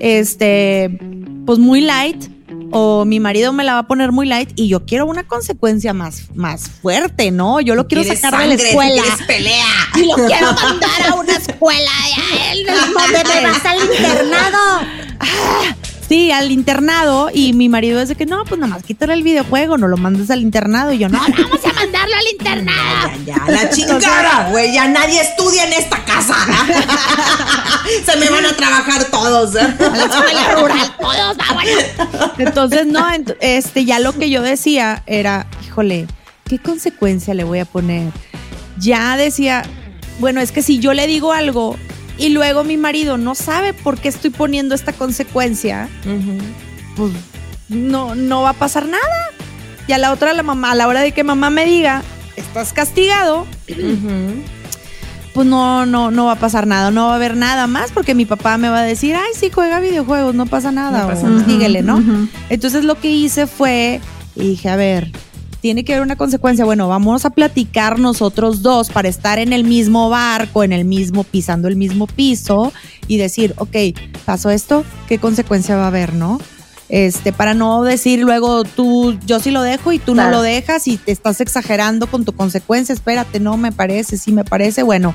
[0.00, 0.98] este,
[1.44, 2.35] pues muy light,
[2.72, 5.92] o mi marido me la va a poner muy light y yo quiero una consecuencia
[5.92, 7.60] más, más fuerte, ¿no?
[7.60, 9.02] Yo lo quiero sacar de la escuela.
[9.26, 9.66] pelea.
[9.96, 12.66] Y lo quiero mandar a una escuela de él.
[12.66, 14.58] ¿Dónde me vas al internado?
[16.08, 17.30] Sí, al internado.
[17.32, 19.96] Y mi marido es de que no, pues nada más quítale el videojuego, no lo
[19.96, 20.92] mandes al internado.
[20.92, 23.10] Y yo, no, vamos a mandarlo al internado.
[23.26, 24.72] Ya, ya, la chingada, güey.
[24.72, 26.34] Ya nadie estudia en esta casa.
[28.04, 29.56] Se me van a trabajar todos.
[29.56, 32.32] A la escuela rural, todos vámonos.
[32.38, 36.06] Entonces, no, ent- este, ya lo que yo decía era, híjole,
[36.48, 38.12] ¿qué consecuencia le voy a poner?
[38.78, 39.62] Ya decía,
[40.20, 41.76] bueno, es que si yo le digo algo
[42.18, 45.88] y luego mi marido no sabe por qué estoy poniendo esta consecuencia,
[46.96, 47.12] pues
[47.68, 49.30] no, no va a pasar nada.
[49.88, 52.02] Y a la otra, la mamá, a la hora de que mamá me diga,
[52.36, 53.46] estás castigado,
[55.34, 58.14] pues no, no, no va a pasar nada, no va a haber nada más, porque
[58.14, 61.26] mi papá me va a decir, ay, sí, juega videojuegos, no pasa nada, No pasa
[61.26, 61.44] o nada.
[61.44, 62.02] síguele, ¿no?
[62.48, 64.00] Entonces lo que hice fue,
[64.34, 65.12] dije, a ver,
[65.60, 66.64] tiene que haber una consecuencia.
[66.64, 71.24] Bueno, vamos a platicar nosotros dos para estar en el mismo barco, en el mismo,
[71.24, 72.72] pisando el mismo piso
[73.08, 73.76] y decir, ok,
[74.24, 76.38] pasó esto, ¿qué consecuencia va a haber, no?
[76.88, 80.86] Este, para no decir luego tú, yo sí lo dejo y tú no lo dejas
[80.86, 85.12] y te estás exagerando con tu consecuencia, espérate, no me parece, sí me parece, bueno,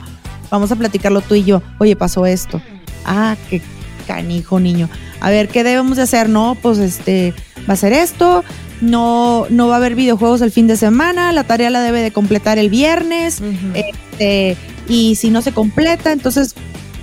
[0.50, 1.62] vamos a platicarlo tú y yo.
[1.80, 2.62] Oye, pasó esto.
[3.06, 3.62] Ah, qué
[4.06, 4.90] canijo, niño.
[5.22, 6.28] A ver, ¿qué debemos de hacer?
[6.28, 7.34] No, pues este,
[7.70, 8.44] va a ser esto.
[8.82, 11.32] No, no va a haber videojuegos el fin de semana.
[11.32, 13.42] La tarea la debe de completar el viernes.
[13.74, 16.56] Este, y si no se completa, entonces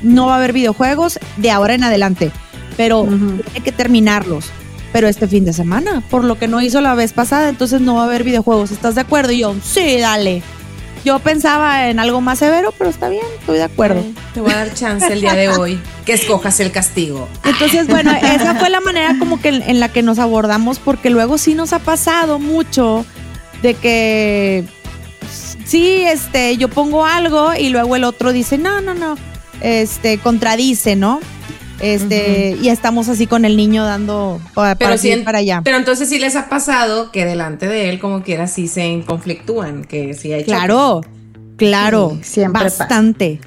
[0.02, 2.32] no va a haber videojuegos de ahora en adelante.
[2.76, 3.38] Pero Ujú.
[3.44, 4.46] tiene que terminarlos.
[4.92, 7.96] Pero este fin de semana, por lo que no hizo la vez pasada, entonces no
[7.96, 8.70] va a haber videojuegos.
[8.70, 9.32] ¿Estás de acuerdo?
[9.32, 10.42] Y yo, sí, dale.
[11.08, 14.04] Yo pensaba en algo más severo, pero está bien, estoy de acuerdo.
[14.34, 17.26] Te voy a dar chance el día de hoy que escojas el castigo.
[17.46, 21.08] Entonces, bueno, esa fue la manera como que en, en la que nos abordamos, porque
[21.08, 23.06] luego sí nos ha pasado mucho
[23.62, 24.66] de que
[25.64, 29.16] sí, este, yo pongo algo y luego el otro dice, no, no, no,
[29.62, 31.20] este, contradice, ¿no?
[31.80, 35.60] Este, y estamos así con el niño dando pa- para, Pero en- para allá.
[35.64, 39.84] Pero entonces sí les ha pasado que delante de él, como quiera, sí se conflictúan,
[39.84, 40.52] que sí hay choque.
[40.52, 41.00] Claro,
[41.56, 42.84] claro, Sí, siempre pasa.
[42.84, 43.40] bastante.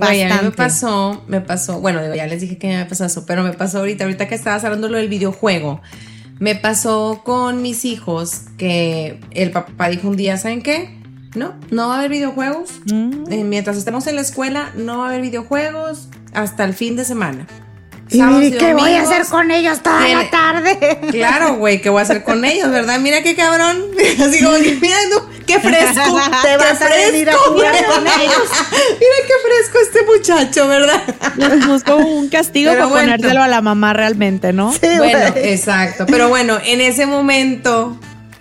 [0.00, 3.42] A mí me pasó, me pasó, bueno, ya les dije que me pasó eso, pero
[3.42, 5.80] me pasó ahorita, ahorita que estabas hablando lo del videojuego,
[6.38, 10.97] me pasó con mis hijos que el papá dijo un día, ¿saben qué?
[11.34, 12.70] No, no va a haber videojuegos.
[12.92, 13.30] Mm.
[13.32, 17.04] Eh, mientras estemos en la escuela, no va a haber videojuegos hasta el fin de
[17.04, 17.46] semana.
[18.10, 20.98] ¿Y qué voy a hacer con ellos toda tiene- la tarde?
[21.10, 22.98] Claro, güey, ¿qué voy a hacer con ellos, verdad?
[23.00, 23.84] Mira qué cabrón.
[24.26, 26.18] Así como que, mira, no, qué fresco.
[26.42, 28.48] Te vas a venir a fresco, jugar con ellos.
[28.80, 31.02] Mira qué fresco este muchacho, ¿verdad?
[31.36, 33.12] Les busco un castigo Pero para bueno.
[33.16, 34.72] ponérselo a la mamá realmente, ¿no?
[34.72, 35.52] Sí, Bueno, güey.
[35.52, 36.06] exacto.
[36.06, 37.98] Pero bueno, en ese momento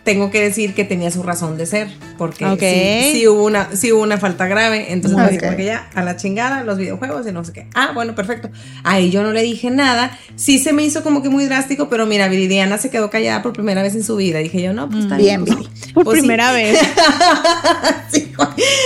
[0.08, 2.60] tengo que decir que tenía su razón de ser, porque Ok.
[2.62, 5.32] sí, sí hubo una, sí hubo una falta grave, entonces me Ok.
[5.32, 7.68] dije como que ya a la chingada los videojuegos y no sé qué.
[7.74, 8.50] Ah, bueno, perfecto.
[8.86, 10.18] Ahí yo no le dije nada.
[10.38, 13.52] Sí se me hizo como que muy drástico, pero mira, Viridiana se quedó callada por
[13.52, 14.40] primera vez en su vida.
[14.40, 15.58] Dije yo, no, pues está Bien, bien.
[15.60, 15.70] Viri.
[15.94, 16.22] Por Pues sí.
[16.22, 16.80] primera vez.
[18.12, 18.32] Sí.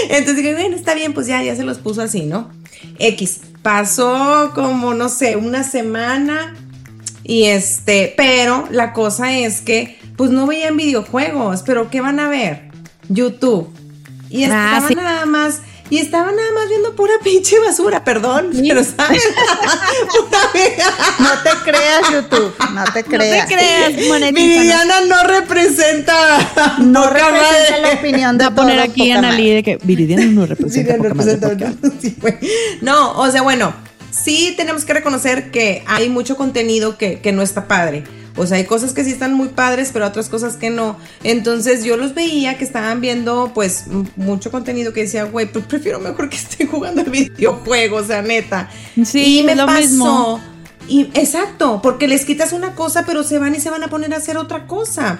[0.09, 2.49] Entonces dije, bueno, está bien, pues ya, ya se los puso así, ¿no?
[2.97, 3.41] X.
[3.61, 6.55] Pasó como, no sé, una semana.
[7.23, 12.29] Y este, pero la cosa es que, pues no veían videojuegos, pero ¿qué van a
[12.29, 12.69] ver?
[13.09, 13.73] YouTube.
[14.29, 14.93] Y Ah, estaban sí.
[14.93, 19.23] nada más y estaba nada más viendo pura pinche basura, perdón, pero ¿sabes?
[21.19, 23.49] no te creas, YouTube, no te creas.
[23.49, 26.77] No te creas, Viridiana no representa.
[26.81, 30.45] No representa la opinión de Va a poner aquí a Lee de que Viridiana no
[30.45, 30.97] representa.
[30.97, 32.15] Viridiana representa sí,
[32.81, 33.73] no, o sea, bueno,
[34.11, 38.03] sí tenemos que reconocer que hay mucho contenido que, que no está padre.
[38.37, 40.97] O sea, hay cosas que sí están muy padres, pero otras cosas que no.
[41.23, 45.99] Entonces yo los veía que estaban viendo pues mucho contenido que decía, güey, pues prefiero
[45.99, 48.69] mejor que estén jugando al videojuego, o sea, neta.
[49.03, 49.79] Sí, y me lo pasó.
[49.79, 50.41] mismo.
[50.87, 54.13] Y exacto, porque les quitas una cosa, pero se van y se van a poner
[54.13, 55.19] a hacer otra cosa.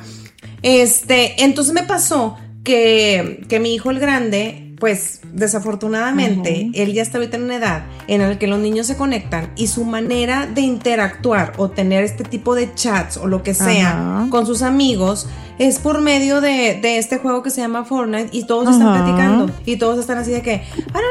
[0.64, 7.20] Este, entonces me pasó que, que mi hijo el grande pues desafortunadamente él ya está
[7.20, 10.62] ahorita en una edad en la que los niños se conectan y su manera de
[10.62, 15.28] interactuar o tener este tipo de chats o lo que sea con sus amigos
[15.60, 19.54] es por medio de, de este juego que se llama Fortnite y todos están platicando
[19.66, 21.06] y todos están así de que, ahora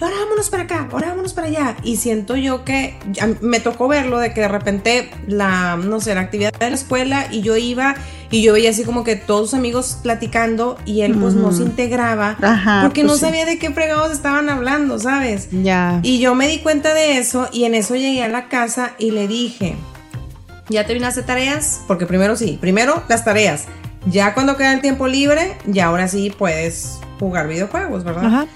[0.00, 1.76] ahora vámonos para acá, ahora vámonos para allá.
[1.82, 2.94] Y siento yo que
[3.40, 7.28] me tocó verlo de que de repente la, no sé, la actividad de la escuela
[7.30, 7.94] y yo iba
[8.30, 11.62] y yo veía así como que todos sus amigos platicando y él pues no se
[11.62, 13.20] integraba Ajá, porque pues no sí.
[13.20, 15.48] sabía de qué fregados estaban hablando, ¿sabes?
[15.50, 16.00] Ya.
[16.02, 19.10] Y yo me di cuenta de eso y en eso llegué a la casa y
[19.10, 19.76] le dije,
[20.68, 21.82] ¿ya terminaste tareas?
[21.86, 23.66] Porque primero sí, primero las tareas.
[24.06, 28.26] Ya cuando queda el tiempo libre, ya ahora sí puedes jugar videojuegos, ¿verdad?
[28.26, 28.46] Ajá.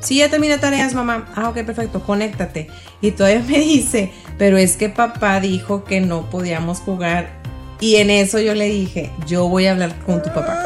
[0.00, 1.26] Sí, ya terminé tareas, mamá.
[1.34, 2.68] Ah, ok, perfecto, conéctate.
[3.00, 7.37] Y todavía me dice, pero es que papá dijo que no podíamos jugar.
[7.80, 10.64] Y en eso yo le dije, yo voy a hablar con tu papá.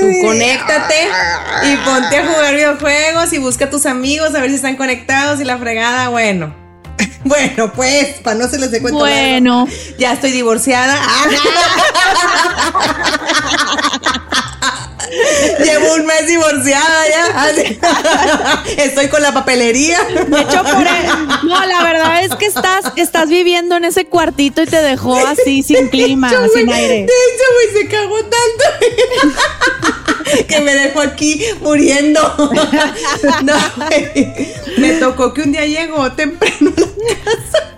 [0.00, 1.08] Tú conéctate
[1.64, 5.40] y ponte a jugar videojuegos y busca a tus amigos a ver si están conectados
[5.40, 6.54] y la fregada, bueno.
[7.24, 8.98] Bueno, pues, para no se les dé cuenta.
[8.98, 9.66] Bueno.
[9.98, 10.94] Ya estoy divorciada.
[15.64, 17.50] Llevo un mes divorciada ya.
[18.82, 20.02] Estoy con la papelería.
[20.04, 21.06] De hecho, por e-
[21.44, 25.62] no, la verdad es que estás, estás viviendo en ese cuartito y te dejó así
[25.62, 26.94] sin clima, De hecho, sin aire.
[26.94, 28.64] De hecho, güey, se cagó tanto
[30.48, 32.20] que me dejó aquí muriendo.
[33.44, 33.54] No.
[34.78, 37.70] Me tocó que un día llegó temprano a la casa.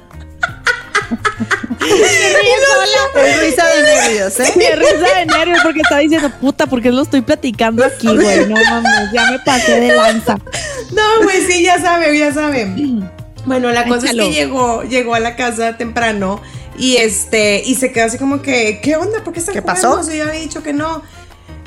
[3.17, 4.53] Es risa de nervios, ¿eh?
[4.57, 8.47] Me risa de nervios porque está diciendo, puta, ¿por qué lo estoy platicando aquí, güey?
[8.47, 10.39] No mames, ya me pasé de lanza.
[10.93, 12.69] No, güey, sí, ya sabe, ya sabe.
[13.45, 14.25] Bueno, la cosa Échalo.
[14.25, 16.41] es que llegó, llegó a la casa temprano
[16.79, 19.23] y este, y se quedó así como que, ¿qué onda?
[19.25, 19.83] ¿Por qué están ¿Qué jugando?
[19.83, 20.03] pasó?
[20.03, 21.03] Si yo había dicho que no.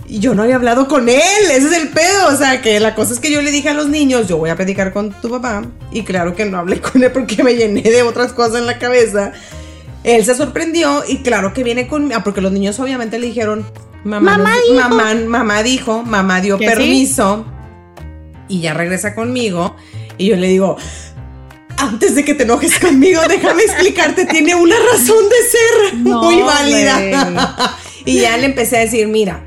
[0.07, 1.19] Y yo no había hablado con él,
[1.51, 2.29] ese es el pedo.
[2.29, 4.49] O sea, que la cosa es que yo le dije a los niños, yo voy
[4.49, 5.63] a platicar con tu papá.
[5.91, 8.79] Y claro que no hablé con él porque me llené de otras cosas en la
[8.79, 9.31] cabeza.
[10.03, 12.11] Él se sorprendió y claro que viene con...
[12.13, 13.65] Ah, porque los niños obviamente le dijeron,
[14.03, 14.89] mamá, Mamá nos- dijo".
[14.89, 17.45] mamá, mamá dijo, mamá dio permiso.
[18.47, 19.75] Y ya regresa conmigo.
[20.17, 20.77] Y yo le digo,
[21.77, 26.41] antes de que te enojes conmigo, déjame explicarte, tiene una razón de ser No, muy
[26.41, 27.77] válida.
[28.05, 29.43] y ya le empecé a decir, mira,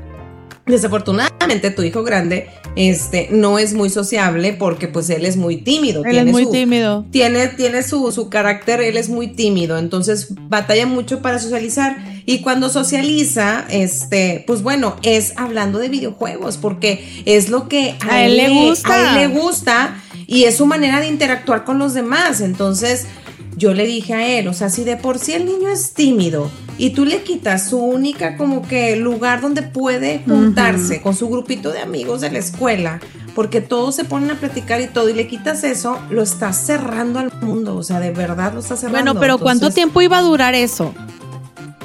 [0.65, 6.03] desafortunadamente tu hijo grande este, no es muy sociable porque pues él es muy tímido.
[6.05, 7.05] Él tiene es muy su- tímido.
[7.11, 11.97] Tiene, tiene su, su carácter, él es muy tímido, entonces batalla mucho para socializar.
[12.25, 18.23] Y cuando socializa, este, pues bueno, es hablando de videojuegos, porque es lo que A
[18.23, 18.93] él le gusta.
[18.93, 22.39] A él le gusta y es su manera de interactuar con los demás.
[22.39, 23.05] Entonces,
[23.55, 26.49] yo le dije a él, o sea, si de por sí el niño es tímido
[26.77, 31.71] y tú le quitas su única como que lugar donde puede juntarse con su grupito
[31.71, 32.99] de amigos de la escuela,
[33.35, 37.19] porque todos se ponen a platicar y todo, y le quitas eso, lo estás cerrando
[37.19, 39.13] al mundo, o sea, de verdad lo estás cerrando.
[39.13, 40.93] Bueno, pero ¿cuánto tiempo iba a durar eso?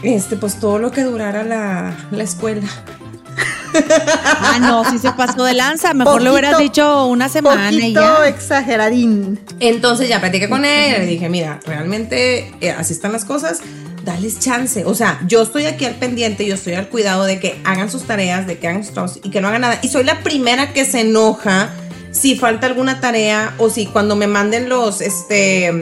[0.02, 2.68] Este, pues todo lo que durara la, la escuela.
[3.74, 5.94] Ah, no, sí se pasó de lanza.
[5.94, 8.26] Mejor le Poquito- hubieras dicho una semana y ya.
[8.26, 9.38] exageradín.
[9.60, 13.60] Entonces ya platiqué con él, le dije, mira, realmente eh, así están las cosas,
[14.04, 14.84] dales chance.
[14.84, 18.04] O sea, yo estoy aquí al pendiente, yo estoy al cuidado de que hagan sus
[18.04, 19.78] tareas, de que hagan sus trabajos y que no hagan nada.
[19.82, 21.70] Y soy la primera que se enoja
[22.10, 25.72] si falta alguna tarea o si cuando me manden los, este,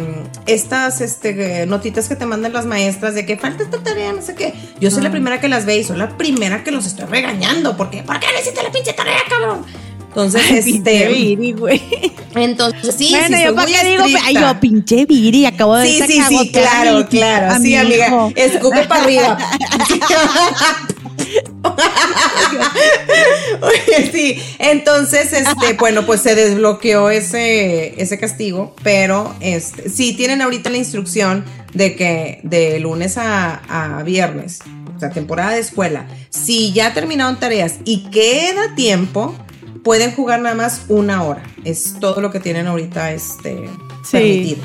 [0.47, 4.35] estas, este, notitas que te mandan las maestras de que falta esta tarea, no sé
[4.35, 4.55] qué.
[4.81, 7.77] Yo soy la primera que las ve y soy la primera que los estoy regañando
[7.77, 9.65] porque, ¿por qué no hiciste la pinche tarea, cabrón?
[10.09, 11.83] Entonces, Pinche este, Viri, güey.
[12.35, 16.01] entonces sí, bueno, sí, yo para qué digo, ay, yo pinche Viri, acabo de Sí,
[16.07, 17.63] sí, sí, claro, claro.
[17.63, 18.31] Sí, amiga.
[18.35, 19.37] Escupe para arriba.
[23.63, 24.43] Oye, sí.
[24.59, 30.79] Entonces, este, bueno, pues se desbloqueó ese, ese castigo, pero este, sí tienen ahorita la
[30.79, 34.61] instrucción de que de lunes a, a viernes,
[34.97, 39.35] o sea, temporada de escuela, si ya terminaron tareas y queda tiempo,
[39.85, 41.43] pueden jugar nada más una hora.
[41.65, 43.69] Es todo lo que tienen ahorita este,
[44.05, 44.13] Sí.
[44.13, 44.63] permitido.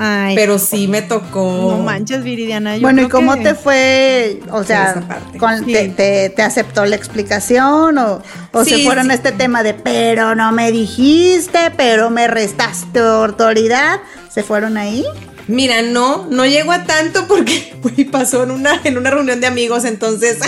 [0.00, 1.74] Ay, Pero sí me tocó.
[1.76, 2.76] no manches, Viridiana.
[2.76, 4.40] yo bueno, ¿y cómo que- te fue?
[4.52, 5.02] O sea,
[5.38, 5.72] con- Sí.
[5.72, 9.10] te, te- te aceptó la explicación o, o se fueron sí.
[9.10, 13.98] a este tema de, pero no me dijiste, pero me restaste autoridad?
[14.30, 15.04] ¿Se fueron ahí?
[15.48, 19.46] Mira, no, no llegó a tanto porque güey, pasó en una, en una reunión de
[19.46, 20.36] amigos, entonces.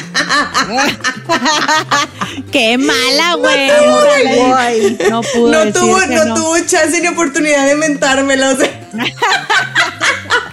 [2.52, 4.98] Qué mala, güey.
[5.08, 8.50] No pudo no tuvo, que no, tuvo chance ni oportunidad de mentármela.
[8.50, 8.88] o sea.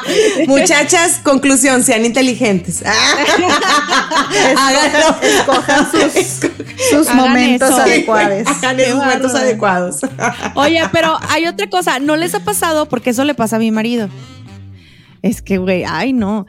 [0.46, 2.82] Muchachas, conclusión, sean inteligentes.
[4.56, 5.16] Háganlo.
[5.22, 6.12] Escojan sus,
[6.90, 7.82] sus Hagan momentos eso.
[7.82, 8.46] adecuados.
[8.46, 9.96] Hagan Qué momentos adecuados.
[10.54, 13.70] Oye, pero hay otra cosa, no les ha pasado porque eso le pasa a mi
[13.70, 14.08] marido.
[15.22, 16.46] Es que, güey, ay, no.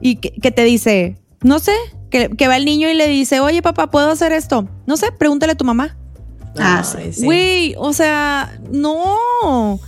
[0.00, 1.74] Y que, que te dice, no sé,
[2.10, 4.68] que, que va el niño y le dice, oye, papá, ¿puedo hacer esto?
[4.86, 5.96] No sé, pregúntale a tu mamá.
[6.58, 7.24] Ah, Ay, sí.
[7.24, 9.78] Güey, o sea, no.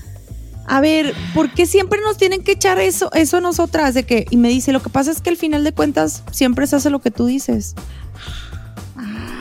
[0.73, 3.93] A ver, ¿por qué siempre nos tienen que echar eso, eso a nosotras?
[3.93, 6.65] De que, y me dice, lo que pasa es que al final de cuentas siempre
[6.69, 7.75] se hace lo que tú dices.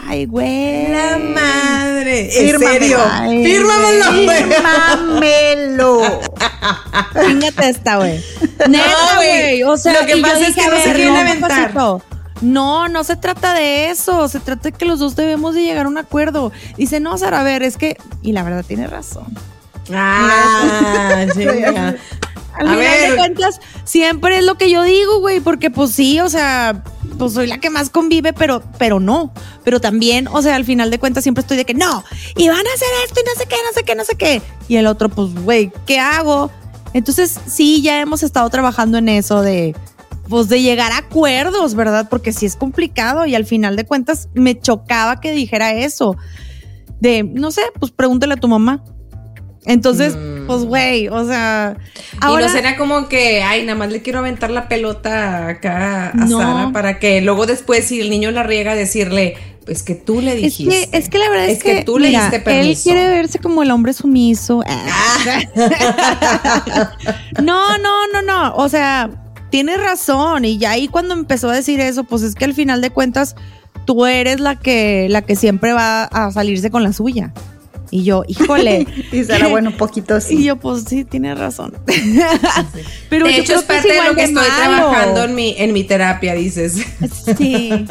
[0.08, 0.92] Ay, güey.
[0.92, 2.36] La madre.
[2.36, 2.80] En Fírmamelo.
[2.80, 2.98] serio.
[3.12, 4.44] Ay, Fírmamelo, güey.
[4.44, 6.02] Fírmamelo.
[7.28, 8.20] Fíjate esta, güey.
[8.68, 9.62] Neta, güey.
[9.65, 11.74] O sea, Lo que pasa es que no se quieren aventar.
[12.42, 14.28] No, no se trata de eso.
[14.30, 16.52] Se trata de que los dos debemos de llegar a un acuerdo.
[16.76, 17.98] Dice, no, Sara, a ver, es que.
[18.24, 19.28] Y la verdad tiene razón.
[19.93, 21.25] Ah.
[22.60, 23.12] Al A final ver.
[23.12, 26.84] de cuentas, siempre es lo que yo digo, güey, porque pues sí, o sea,
[27.17, 29.34] pues soy la que más convive, pero, pero no.
[29.63, 32.04] Pero también, o sea, al final de cuentas siempre estoy de que no,
[32.36, 34.41] y van a hacer esto y no sé qué, no sé qué, no sé qué.
[34.67, 36.52] Y el otro, pues, güey, ¿qué hago?
[36.93, 39.73] Entonces, sí, ya hemos estado trabajando en eso de,
[40.28, 42.08] pues, de llegar a acuerdos, ¿verdad?
[42.10, 46.17] Porque sí es complicado y al final de cuentas me chocaba que dijera eso.
[46.99, 48.84] De, no sé, pues pregúntale a tu mamá.
[49.69, 50.47] Entonces, Mm.
[50.47, 51.77] pues, güey, o sea,
[52.13, 56.13] y no será como que, ay, nada más le quiero aventar la pelota acá a
[56.25, 56.39] No.
[56.39, 60.34] Sara para que luego después, si el niño la riega, decirle, pues que tú le
[60.34, 60.89] Es dijiste.
[60.91, 62.84] que, es que la verdad es, Es que tú le diste Él permiso.
[62.84, 64.63] quiere verse como el hombre sumiso.
[67.43, 68.55] no, no, no, no.
[68.55, 69.10] O sea,
[69.49, 70.45] tiene razón.
[70.45, 73.36] Y ya ahí cuando empezó a decir eso, pues es que al final de cuentas,
[73.86, 77.34] tú eres la que, la que siempre va a salirse con la suya.
[77.91, 78.86] Y yo, híjole.
[79.12, 81.73] Y será bueno, un poquito Y yo, pues sí, tiene razón.
[83.10, 84.75] Pero de yo hecho, creo es que parte de lo que estoy malo.
[84.75, 86.78] trabajando en mi, en mi terapia, dices.
[87.38, 87.86] Sí.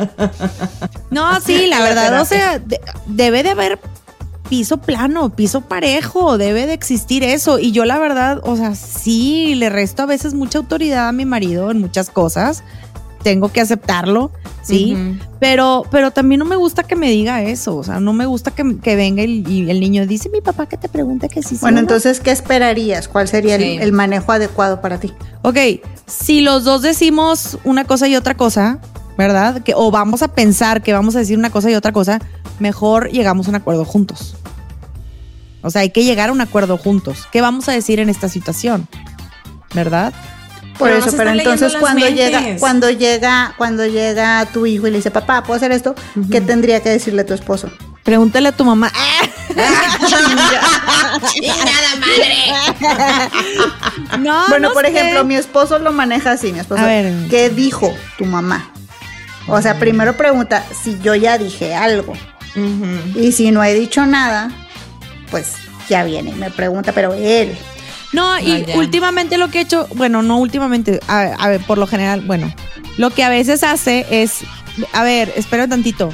[1.10, 3.78] No, sí, la La verdad, o sea, de- debe de haber
[4.48, 7.58] piso plano, piso parejo, debe de existir eso.
[7.58, 11.24] Y yo la verdad, o sea, sí, le resto a veces mucha autoridad a mi
[11.26, 12.62] marido en muchas cosas.
[13.22, 14.30] Tengo que aceptarlo,
[14.62, 14.96] sí.
[15.40, 17.76] Pero, pero también no me gusta que me diga eso.
[17.76, 20.66] O sea, no me gusta que, que venga y, y el niño dice, mi papá
[20.66, 21.58] que te pregunte que sí.
[21.60, 21.80] Bueno, o no".
[21.80, 23.08] entonces, ¿qué esperarías?
[23.08, 25.12] ¿Cuál sería el, manejo adecuado para ti?
[25.42, 25.58] Ok,
[26.06, 28.78] si los dos decimos una cosa y otra cosa,
[29.16, 29.62] ¿verdad?
[29.62, 32.20] Que, o vamos a pensar que vamos a decir una cosa y otra cosa,
[32.58, 34.36] mejor llegamos a un acuerdo juntos.
[35.62, 37.26] O sea, hay que llegar a un acuerdo juntos.
[37.32, 38.88] ¿Qué vamos a decir en esta situación?
[39.74, 40.12] ¿Verdad?
[40.78, 42.30] Por Pero eso, pero entonces cuando mentes.
[42.30, 45.96] llega, cuando llega, cuando llega tu hijo y le dice, papá, ¿puedo hacer esto?
[46.30, 47.68] ¿Qué tendría que decirle tu esposo?
[48.04, 48.92] Pregúntale a tu mamá.
[54.18, 54.90] no, bueno, no por sé.
[54.92, 56.82] ejemplo, mi esposo lo maneja así, mi esposo.
[56.82, 57.12] A ver.
[57.28, 58.70] ¿Qué dijo tu mamá?
[59.48, 62.14] O sea, primero pregunta si yo ya dije algo.
[63.14, 64.50] Y si no he dicho nada,
[65.30, 65.52] pues
[65.88, 67.56] ya viene y me pregunta, pero él.
[68.12, 71.86] No, y últimamente lo que he hecho, bueno, no últimamente, a, a ver, por lo
[71.86, 72.52] general, bueno,
[72.96, 74.38] lo que a veces hace es,
[74.92, 76.10] a ver, espera un tantito.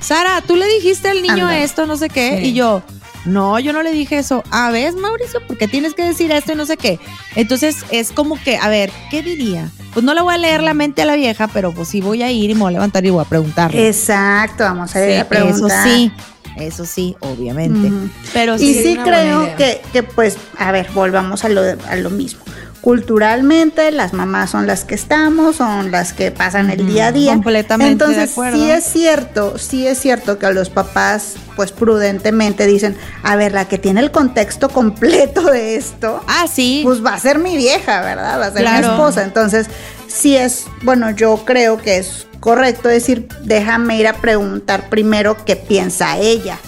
[0.00, 2.48] Sara, tú le dijiste al niño esto, no sé qué, Sí.
[2.48, 2.82] y yo,
[3.24, 4.44] no, yo no le dije eso.
[4.50, 7.00] A ver, Mauricio, ¿por qué tienes que decir esto y no sé qué?
[7.36, 9.70] Entonces es como que, a ver, ¿qué diría?
[9.94, 12.22] Pues no le voy a leer la mente a la vieja, pero pues sí voy
[12.22, 13.88] a ir y me voy a levantar y voy a preguntarle.
[13.88, 15.88] Exacto, vamos a ir Sí, a eso preguntar.
[15.88, 16.12] sí,
[16.56, 17.90] eso sí, obviamente.
[18.32, 21.62] Pero Y sí, sí una buena creo que, que, pues, a ver, volvamos a lo,
[21.62, 22.42] a lo mismo.
[22.80, 27.32] Culturalmente, las mamás son las que estamos, son las que pasan el día a día.
[27.32, 33.36] Completamente Entonces, sí es cierto, sí es cierto que los papás, pues, prudentemente dicen, a
[33.36, 36.82] ver, la que tiene el contexto completo de esto, ah, sí.
[36.84, 38.38] pues va a ser mi vieja, ¿verdad?
[38.38, 39.24] Va a ser mi esposa.
[39.24, 39.66] Entonces,
[40.06, 45.56] sí es, bueno, yo creo que es correcto decir, déjame ir a preguntar primero qué
[45.56, 46.58] piensa ella.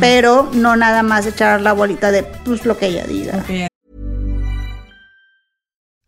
[0.00, 3.42] Pero no nada más echar la bolita de pues lo que ella diga.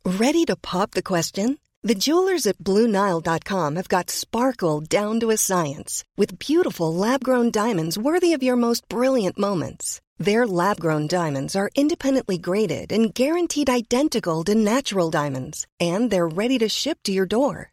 [0.05, 1.59] Ready to pop the question?
[1.83, 7.51] The jewelers at BlueNile.com have got sparkle down to a science with beautiful lab grown
[7.51, 10.03] diamonds worthy of your most brilliant moments.
[10.19, 16.29] Their lab grown diamonds are independently graded and guaranteed identical to natural diamonds, and they're
[16.29, 17.73] ready to ship to your door.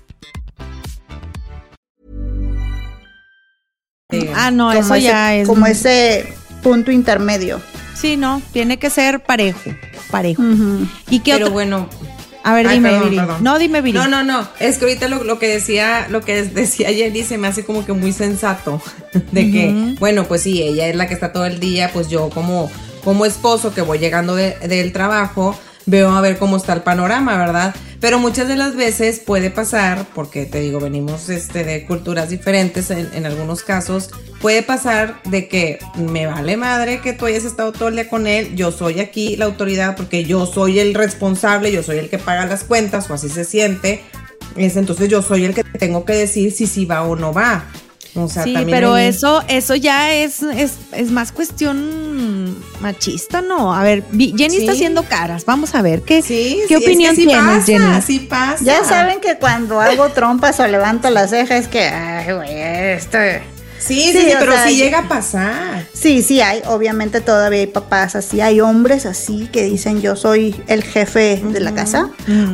[4.35, 5.47] Ah, no, como eso ese, ya es.
[5.47, 6.33] como ese
[6.63, 7.61] punto intermedio.
[7.95, 9.59] Sí, no, tiene que ser parejo,
[10.09, 10.41] parejo.
[11.09, 11.53] ¿Y qué Pero otro?
[11.53, 11.89] bueno,
[12.43, 13.19] A ver, Ay, dime, perdón, Viri.
[13.21, 13.43] perdón.
[13.43, 13.97] No, dime, Viri.
[13.99, 14.47] No, no, no.
[14.59, 17.85] Es que ahorita lo, lo que decía, lo que decía Jenny se me hace como
[17.85, 18.81] que muy sensato.
[19.31, 22.29] De que, bueno, pues sí, ella es la que está todo el día, pues yo
[22.29, 22.71] como,
[23.03, 25.55] como esposo que voy llegando de- del trabajo,
[25.85, 27.75] veo a ver cómo está el panorama, ¿verdad?
[27.99, 32.89] Pero muchas de las veces puede pasar, porque te digo, venimos este, de culturas diferentes
[32.89, 34.09] en, algunos casos,
[34.41, 38.25] puede pasar de que me vale madre que tú hayas estado todo el día con
[38.25, 42.17] él, yo soy aquí la autoridad porque yo soy el responsable, yo soy el que
[42.17, 44.01] paga las cuentas o así se siente.
[44.55, 47.65] Es, entonces yo soy el que tengo que decir si sí va o no va.
[48.15, 53.73] O sea, sí, pero hay- eso, eso ya es, es, es más cuestión machista, ¿no?
[53.73, 55.45] A ver, Jenny está haciendo caras.
[55.45, 58.01] Vamos a ver, ¿qué, Sí, ¿qué sí, opinión es que sí tienes, pasa, Jenny?
[58.01, 58.63] Sí pasa.
[58.63, 63.17] Ya saben que cuando hago trompas o levanto las cejas, que, ay, güey, esto.
[63.79, 65.87] Sí, sí, Sí, pero sea, sí llega a pasar.
[65.91, 70.55] Sí, sí hay, obviamente todavía hay papás así, hay hombres así que dicen yo soy
[70.67, 72.11] el jefe de la casa,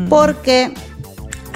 [0.07, 0.71] porque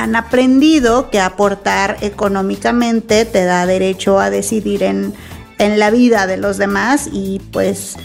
[0.02, 5.14] han aprendido que aportar económicamente te da derecho a decidir en,
[5.60, 7.98] en la vida de los demás y pues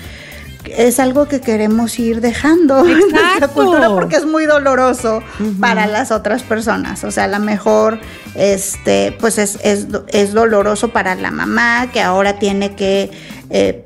[0.77, 5.23] es algo que queremos ir dejando en nuestra cultura porque es muy doloroso
[5.61, 7.05] para las otras personas.
[7.05, 7.99] O sea, a lo mejor
[8.35, 13.11] este, pues es, es doloroso para la mamá que ahora tiene que
[13.51, 13.85] eh,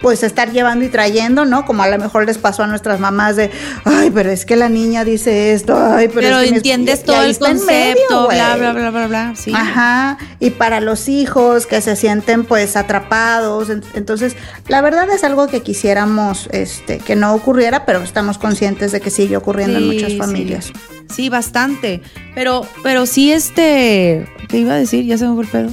[0.00, 1.64] pues estar llevando y trayendo, ¿no?
[1.64, 3.50] Como a lo mejor les pasó a nuestras mamás de,
[3.84, 7.22] ay, pero es que la niña dice esto, ay, pero, Pero es que entiendes todo
[7.22, 9.32] el concepto, medio, bla, bla, bla, bla, bla.
[9.36, 9.52] Sí.
[9.54, 14.36] Ajá, y para los hijos que se sienten pues atrapados, en- entonces
[14.68, 19.10] la verdad es algo que quisiéramos este que no ocurriera, pero estamos conscientes de que
[19.10, 20.18] sigue ocurriendo en Sí, muchas sí.
[20.18, 20.72] familias.
[21.14, 22.02] Sí, bastante.
[22.34, 24.26] Pero, pero sí, este.
[24.48, 25.04] ¿Qué iba a decir?
[25.04, 25.70] Ya se me fue el pedo.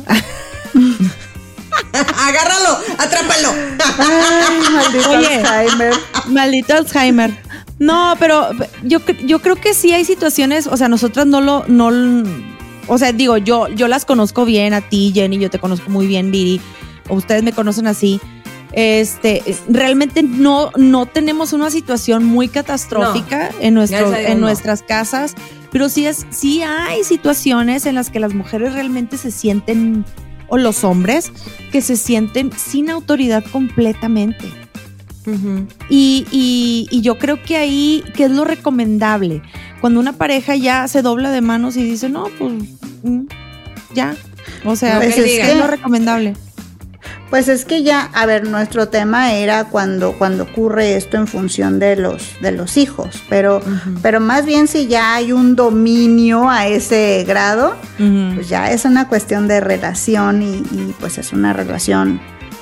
[1.93, 3.49] Agárralo, atrápalo.
[3.97, 5.35] Ay, maldito Oye.
[5.35, 5.93] Alzheimer.
[6.27, 7.37] Maldito Alzheimer.
[7.79, 8.49] No, pero
[8.83, 11.91] yo, yo creo que sí hay situaciones, o sea, nosotras no lo, no,
[12.87, 16.07] o sea, digo, yo, yo las conozco bien a ti, Jenny, yo te conozco muy
[16.07, 16.61] bien, Viri,
[17.09, 18.19] o ustedes me conocen así.
[18.73, 24.47] Este, realmente no, no tenemos una situación muy catastrófica en, nuestro, en no.
[24.47, 25.35] nuestras casas,
[25.71, 30.05] pero sí, es, sí hay situaciones en las que las mujeres realmente se sienten,
[30.53, 31.31] o los hombres,
[31.71, 34.45] que se sienten sin autoridad completamente.
[35.89, 39.41] Y, y- y yo creo que ahí, que es lo recomendable?
[39.81, 42.51] Cuando una pareja ya se dobla de manos y dice, no, pues
[43.03, 43.21] mm,
[43.95, 44.15] ya.
[44.65, 45.49] O sea, es, digan.
[45.49, 46.33] es lo recomendable.
[47.33, 51.79] Pues es que ya, a ver, nuestro tema era cuando, cuando ocurre esto en función
[51.79, 53.59] de los, de los hijos, pero,
[54.03, 59.07] pero más bien si ya hay un dominio a ese grado, pues ya es una
[59.07, 62.21] cuestión de relación y, y, pues es una relación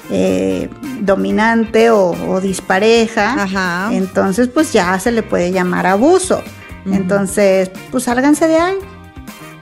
[0.10, 0.70] eh,
[1.02, 3.44] dominante o, o dispareja.
[3.44, 3.90] Ajá.
[3.92, 6.42] Entonces pues ya se le puede llamar abuso.
[6.86, 8.76] Entonces pues sálganse de ahí.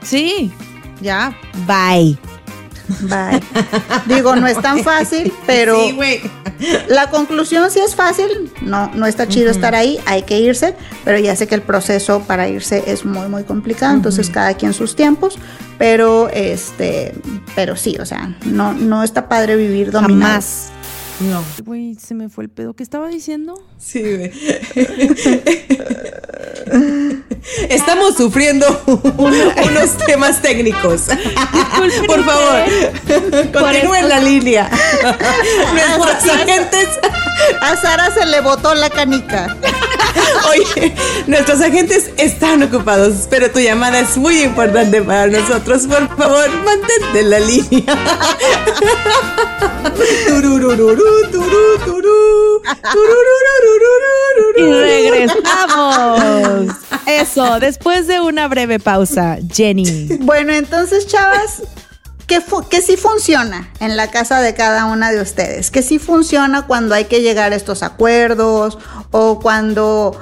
[0.02, 0.52] Sí,
[1.00, 1.36] ya.
[1.66, 2.16] Bye.
[3.02, 3.40] Bye.
[4.06, 6.20] Digo, no es tan fácil, pero Sí, güey.
[6.88, 8.50] la conclusión sí es fácil.
[8.62, 10.74] No, no está chido estar ahí, hay que irse,
[11.04, 13.94] pero ya sé que el proceso para irse es muy, muy complicado.
[13.94, 15.38] Entonces, cada quien sus tiempos.
[15.78, 17.14] Pero este,
[17.54, 20.32] pero sí, o sea, no, no está padre vivir dominado.
[20.32, 20.68] Jamás.
[21.20, 21.42] No.
[21.64, 22.74] Güey, se me fue el pedo.
[22.74, 23.62] ¿Qué estaba diciendo?
[23.78, 24.30] Sí, güey.
[27.68, 28.66] Estamos sufriendo
[29.16, 31.02] unos temas técnicos.
[32.06, 34.70] Por favor, continúen la línea.
[35.98, 36.88] Nuestros agentes.
[37.62, 39.56] A Sara se le botó la canica.
[40.50, 40.94] Oye,
[41.26, 45.86] nuestros agentes están ocupados, pero tu llamada es muy importante para nosotros.
[45.86, 47.96] Por favor, mantente en la línea.
[54.56, 56.59] Y regresamos.
[57.06, 60.08] Eso, después de una breve pausa, Jenny.
[60.20, 61.62] Bueno, entonces, chavas,
[62.26, 62.40] que,
[62.70, 66.94] que sí funciona en la casa de cada una de ustedes, que sí funciona cuando
[66.94, 68.78] hay que llegar a estos acuerdos
[69.10, 70.18] o cuando,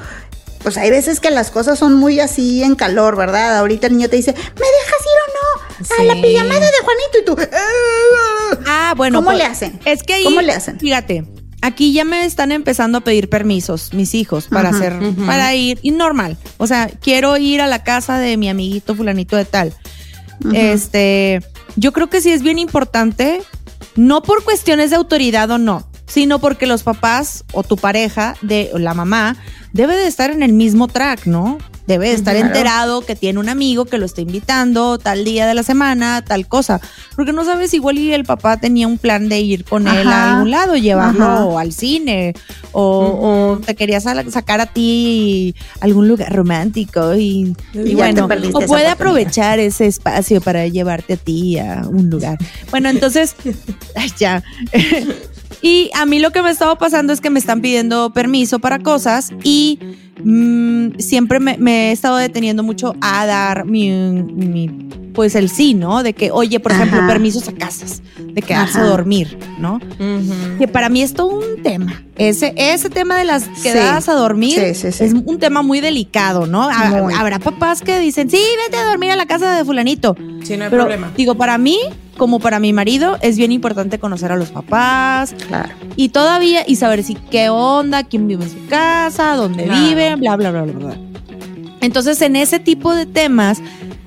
[0.62, 3.58] pues hay veces que las cosas son muy así en calor, ¿verdad?
[3.58, 5.98] Ahorita el niño te dice, ¿me dejas ir o no?
[6.00, 7.36] A la pijamada de Juanito y tú...
[7.52, 8.58] "Ah".
[8.66, 9.18] Ah, bueno.
[9.18, 9.78] ¿Cómo pues, le hacen?
[9.84, 10.78] Es que ahí, ¿Cómo le hacen?
[10.80, 11.24] Fíjate,
[11.60, 15.78] aquí ya me están empezando a pedir permisos mis hijos para Ajá, hacer, para ir,
[15.82, 16.36] y normal.
[16.56, 19.74] O sea, quiero ir a la casa de mi amiguito fulanito de tal.
[20.52, 21.42] Este,
[21.76, 23.42] yo creo que sí es bien importante,
[23.96, 28.70] no por cuestiones de autoridad o no, sino porque los papás o tu pareja de
[28.74, 29.36] o la mamá
[29.72, 31.58] debe de estar en el mismo track, ¿no?
[31.86, 32.48] Debe de estar Claro.
[32.48, 36.46] enterado que tiene un amigo que lo está invitando tal día de la semana, tal
[36.46, 36.80] cosa.
[37.16, 40.34] Porque no sabes, igual y el papá tenía un plan de ir con él a
[40.34, 41.60] algún lado, llevarlo Ajá.
[41.60, 42.34] al cine,
[42.72, 48.28] o, o te quería sal- sacar a ti a algún lugar romántico y, y bueno,
[48.52, 52.36] o puede aprovechar ese espacio para llevarte a ti a un lugar.
[52.70, 53.34] Bueno, entonces,
[53.96, 54.42] ay, ya.
[55.62, 58.78] Y a mí lo que me estaba pasando es que me están pidiendo permiso para
[58.78, 59.78] cosas y
[60.24, 64.68] mm, siempre me, me he estado deteniendo mucho a dar mi, mi,
[65.14, 66.02] pues el sí, ¿no?
[66.02, 69.80] De que, oye, por ejemplo, permisos a casas, de quedarse a dormir, ¿no?
[70.58, 72.02] Que para mí es todo un tema.
[72.16, 73.62] Ese, ese tema de las Sí.
[73.62, 75.04] quedadas a dormir Sí, sí, sí.
[75.04, 76.68] es un tema muy delicado, ¿no?
[76.90, 77.14] Muy.
[77.14, 80.16] Habrá papás que dicen, sí, vete a dormir a la casa de fulanito.
[80.42, 81.12] Sí, no hay Pero problema.
[81.16, 81.78] digo, para mí,
[82.16, 85.68] como para mi marido, es bien importante conocer a los papás Claro.
[85.94, 89.80] y todavía, y saber si qué onda, quién vive en su casa, dónde Claro.
[89.88, 90.96] vive, bla, bla, bla, bla, bla.
[91.80, 93.62] Entonces, en ese tipo de temas,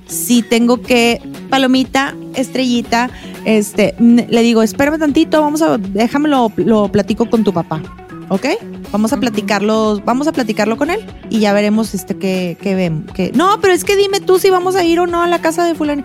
[0.07, 3.09] sí tengo que, palomita, estrellita,
[3.45, 7.81] este, le digo, espérame tantito, vamos a, déjame lo, lo platico con tu papá,
[8.29, 8.45] ¿ok?
[8.91, 10.99] Vamos a platicarlo, vamos a platicarlo con él
[11.29, 13.11] y ya veremos este qué, qué vemos.
[13.13, 15.39] Que, no, pero es que dime tú si vamos a ir o no a la
[15.39, 16.03] casa de fulano.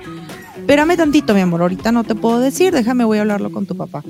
[0.66, 3.76] Espérame tantito, mi amor, ahorita no te puedo decir, déjame, voy a hablarlo con tu
[3.76, 4.02] papá.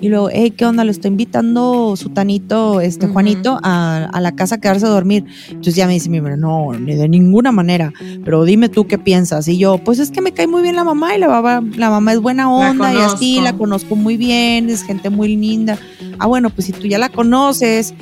[0.00, 0.82] Y luego, hey, ¿qué onda?
[0.82, 3.06] Le estoy invitando su tanito, este.
[3.06, 5.24] Juanito, a, a la casa a quedarse a dormir.
[5.50, 7.92] Entonces ya me dice mi mamá, no, ni de ninguna manera,
[8.24, 9.46] pero dime tú qué piensas.
[9.46, 11.90] Y yo, pues es que me cae muy bien la mamá y la mamá, la
[11.90, 15.78] mamá es buena onda y así, la conozco muy bien, es gente muy linda.
[16.18, 17.94] Ah, bueno, pues si tú ya la conoces,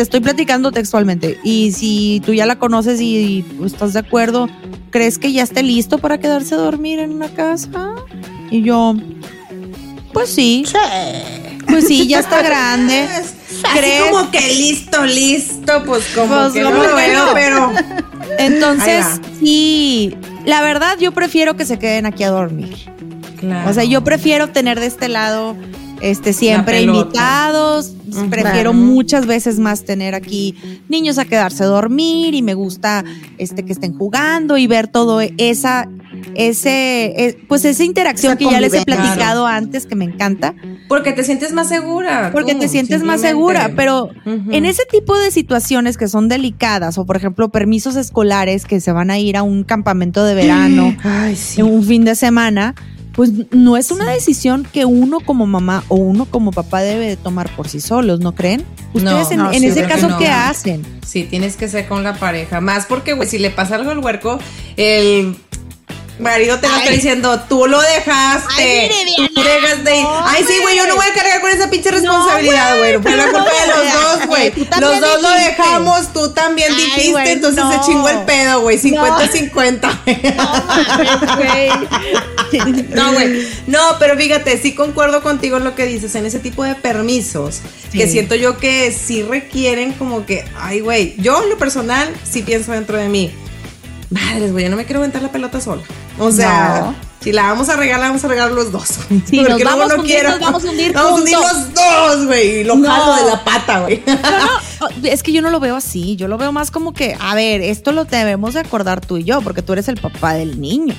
[0.00, 4.48] te estoy platicando textualmente, y si tú ya la conoces y, y, estás de acuerdo,
[4.88, 7.96] ¿crees que ya esté listo para quedarse a dormir en una casa?
[8.50, 8.94] Y yo,
[10.14, 10.64] pues sí,
[11.68, 13.02] pues sí, ya está grande.
[13.10, 14.04] Así ¿Crees?
[14.10, 17.70] como que listo, listo, pues como Pues que no lo veo, pero
[18.38, 19.04] Entonces,
[19.38, 22.90] sí, la verdad yo prefiero que se queden aquí a dormir.
[23.66, 25.56] O sea, yo prefiero tener de este lado
[26.00, 27.92] este siempre invitados,
[28.30, 28.72] prefiero Claro.
[28.74, 30.54] muchas veces más tener aquí
[30.88, 33.04] niños a quedarse a dormir y me gusta
[33.38, 35.88] este que estén jugando y ver todo esa
[36.34, 40.54] ese eh, pues esa interacción Esa que ya les he platicado antes que me encanta,
[40.88, 42.30] porque te sientes más segura.
[42.32, 46.98] porque tú, te sientes más segura, pero en ese tipo de situaciones que son delicadas
[46.98, 50.96] o por ejemplo permisos escolares que se van a ir a un campamento de verano
[51.04, 51.60] Ay, sí.
[51.60, 52.74] en un fin de semana,
[53.12, 57.16] pues no es una decisión que uno como mamá o uno como papá debe de
[57.16, 58.64] tomar por sí solos, ¿no creen?
[58.92, 60.18] Ustedes en, no, en sí, ese que caso, no.
[60.18, 60.84] ¿qué hacen?
[61.06, 62.60] Sí, tienes que ser con la pareja.
[62.60, 64.38] Más porque, güey, si le pasa algo al huerco,
[64.76, 65.36] el
[66.20, 68.62] marido te lo está diciendo, tú lo dejaste.
[68.62, 70.02] Ay, mire, tú dejaste.
[70.02, 72.98] no, Ay, sí, güey, yo no voy a cargar con esa pinche responsabilidad, güey.
[73.02, 74.52] Fue la no, culpa de los dos, güey.
[74.80, 77.72] Los dos lo dejamos, tú también Ay, dijiste, entonces no.
[77.72, 78.78] se chingó el pedo, güey.
[78.78, 79.98] 50-50.
[82.94, 83.46] No, güey.
[83.66, 87.60] No, pero fíjate, sí concuerdo contigo en lo que dices, en ese tipo de permisos,
[87.92, 92.42] que siento yo que sí requieren como que, ay, güey, yo en lo personal sí
[92.42, 93.32] pienso dentro de mí,
[94.10, 95.82] madres, güey, yo no me quiero aventar la pelota sola.
[96.18, 96.94] O sea, No.
[97.22, 98.88] si la vamos a regalar, vamos a regalar los dos.
[99.26, 100.30] Sí, nos Porque luego vamos no hundir, quiero.
[100.30, 101.52] nos vamos a hundir Vamos a hundir juntos.
[101.56, 102.88] los dos, güey, y lo No.
[102.90, 104.02] jalo de la pata, güey.
[104.06, 107.34] No, es que yo no lo veo así, yo lo veo más como que, a
[107.34, 110.60] ver, esto lo debemos de acordar tú y yo, porque tú eres el papá del
[110.60, 110.94] niño.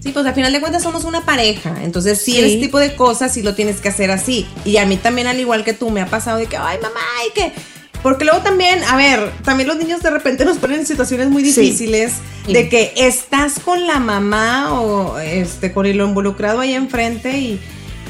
[0.00, 1.76] Sí, pues al final de cuentas somos una pareja.
[1.84, 4.48] Entonces, sí, ese tipo de cosas sí lo tienes que hacer así.
[4.64, 6.98] Y a mí también, al igual que tú, me ha pasado de que, ay, mamá,
[7.28, 7.52] y que
[8.02, 11.44] Porque luego también, a ver, también los niños de repente nos ponen en situaciones muy
[11.44, 11.60] Sí.
[11.60, 12.14] difíciles
[12.48, 17.60] de que estás con la mamá o este con el involucrado ahí enfrente y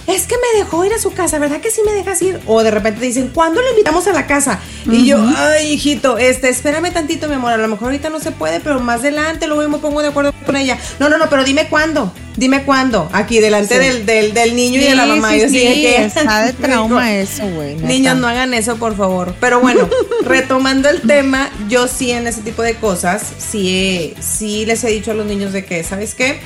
[0.06, 2.40] es que me dejó ir a su casa, ¿verdad que sí me dejas ir?
[2.46, 4.58] O de repente te dicen, ¿cuándo lo invitamos a la casa?
[4.90, 8.32] Y yo, ay, hijito, este, espérame tantito, mi amor, a lo mejor ahorita no se
[8.32, 10.76] puede, pero más adelante luego me pongo de acuerdo con ella.
[10.98, 14.84] No, no, no, pero dime cuándo, dime cuándo, aquí delante del, del, del niño y
[14.84, 15.30] de la mamá.
[15.30, 17.76] Sí, yo que- está de trauma eso, güey.
[17.76, 19.34] Niños, no hagan eso, por favor.
[19.40, 19.88] Pero bueno,
[20.24, 25.12] retomando el tema, yo sí en ese tipo de cosas, sí, sí les he dicho
[25.12, 26.40] a los niños de que, ¿sabes qué?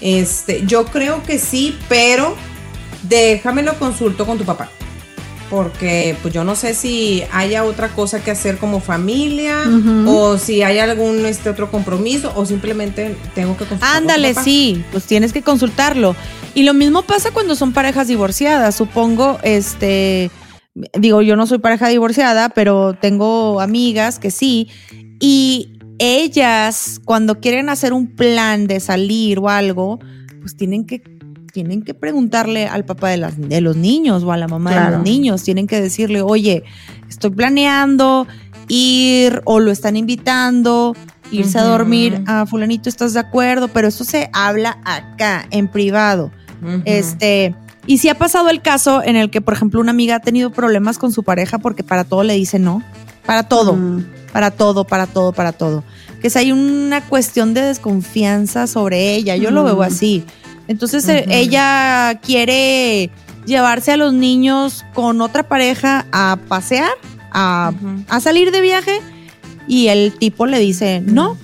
[0.00, 2.36] Este, yo creo que sí, pero
[3.02, 4.68] déjamelo consulto con tu papá.
[5.50, 9.62] Porque pues yo no sé si haya otra cosa que hacer como familia
[10.06, 13.94] o si hay algún este otro compromiso o simplemente tengo que consultar.
[13.94, 16.14] con tu Ándale, sí, pues tienes que consultarlo.
[16.54, 18.74] Y lo mismo pasa cuando son parejas divorciadas.
[18.74, 20.30] Supongo, este,
[20.98, 24.68] digo, yo no soy pareja divorciada, pero tengo amigas que sí.
[25.20, 29.98] Y ellas, cuando quieren hacer un plan de salir o algo,
[30.40, 31.02] pues tienen que,
[31.52, 34.90] tienen que preguntarle al papá de, las, de los niños o a la mamá de
[34.96, 35.42] los niños.
[35.42, 36.62] Tienen que decirle, oye,
[37.08, 38.26] estoy planeando
[38.68, 40.94] ir o lo están invitando,
[41.30, 43.68] irse a dormir a fulanito, ¿estás de acuerdo?
[43.68, 46.30] Pero eso se habla acá, en privado.
[46.84, 47.54] Este,
[47.86, 50.50] y si ha pasado el caso en el que, por ejemplo, una amiga ha tenido
[50.50, 52.82] problemas con su pareja porque para todo le dice no.
[53.24, 54.04] Para todo, Mm.
[54.32, 55.84] para todo, para todo, para todo.
[56.20, 60.24] Que si hay una cuestión de desconfianza sobre ella, yo lo veo así.
[60.68, 63.10] Entonces eh, ella quiere
[63.46, 66.90] llevarse a los niños con otra pareja a pasear,
[67.32, 67.72] a,
[68.08, 69.00] a salir de viaje
[69.66, 71.36] y el tipo le dice, no,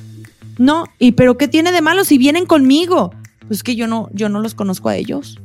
[0.58, 3.12] no, y pero ¿qué tiene de malo si vienen conmigo?
[3.48, 5.40] Pues que yo no, yo no los conozco a ellos.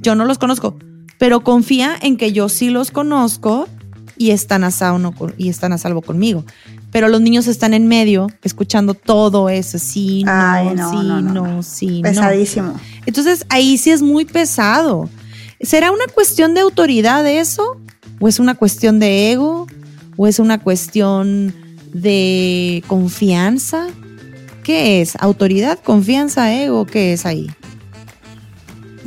[0.00, 0.78] Yo no los conozco,
[1.18, 3.68] pero confía en que yo sí los conozco
[4.16, 6.44] y están a salvo, y están a salvo conmigo.
[6.90, 11.20] Pero los niños están en medio, escuchando todo eso, sí, no, Ay, no, sí, no,
[11.20, 12.00] no, sí.
[12.02, 12.74] Pesadísimo.
[13.04, 15.08] Entonces ahí sí es muy pesado.
[15.60, 17.76] ¿Será una cuestión de autoridad eso?
[18.20, 19.66] ¿O es una cuestión de ego?
[20.16, 21.54] ¿O es una cuestión
[21.92, 23.86] de confianza?
[24.62, 25.14] ¿Qué es?
[25.20, 26.86] ¿Autoridad, confianza, ego?
[26.86, 27.50] ¿Qué es ahí?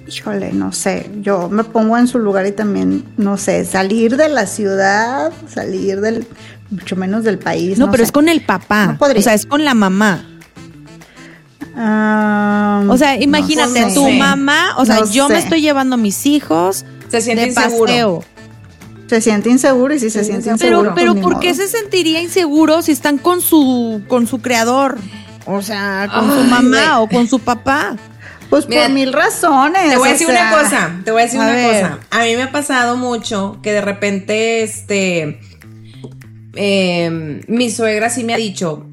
[0.07, 1.09] Híjole, no sé.
[1.21, 6.01] Yo me pongo en su lugar y también, no sé, salir de la ciudad, salir
[6.01, 6.27] del,
[6.72, 7.78] mucho menos del país.
[7.78, 8.05] No, pero sé.
[8.05, 8.88] es con el papá.
[8.88, 9.19] No podría.
[9.19, 10.26] o sea, es con la mamá.
[11.76, 13.93] Ah, O sea, no imagínate, sé.
[13.93, 17.47] tu mamá, o sea, No yo me estoy llevando a mis hijos Se siente de
[17.49, 17.86] inseguro.
[17.86, 18.24] paseo.
[19.07, 20.93] Se siente inseguro y sí se siente Pero, inseguro.
[20.95, 21.57] pero pues, ni ¿por qué modo.
[21.57, 24.97] se sentiría inseguro si están con su, con su creador?
[25.45, 27.95] O sea, con su mamá o con su papá.
[28.49, 29.89] Pues Mira, por mil razones.
[29.89, 31.82] Te voy a decir sea, una cosa, te voy a decir a una ver.
[31.84, 31.99] cosa.
[32.11, 35.39] A mí me ha pasado mucho que de repente, este,
[36.56, 38.86] eh, mi suegra sí me ha dicho,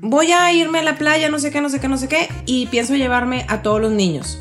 [0.00, 2.28] voy a irme a la playa, no sé qué, no sé qué, no sé qué,
[2.46, 4.38] y pienso llevarme a todos los niños.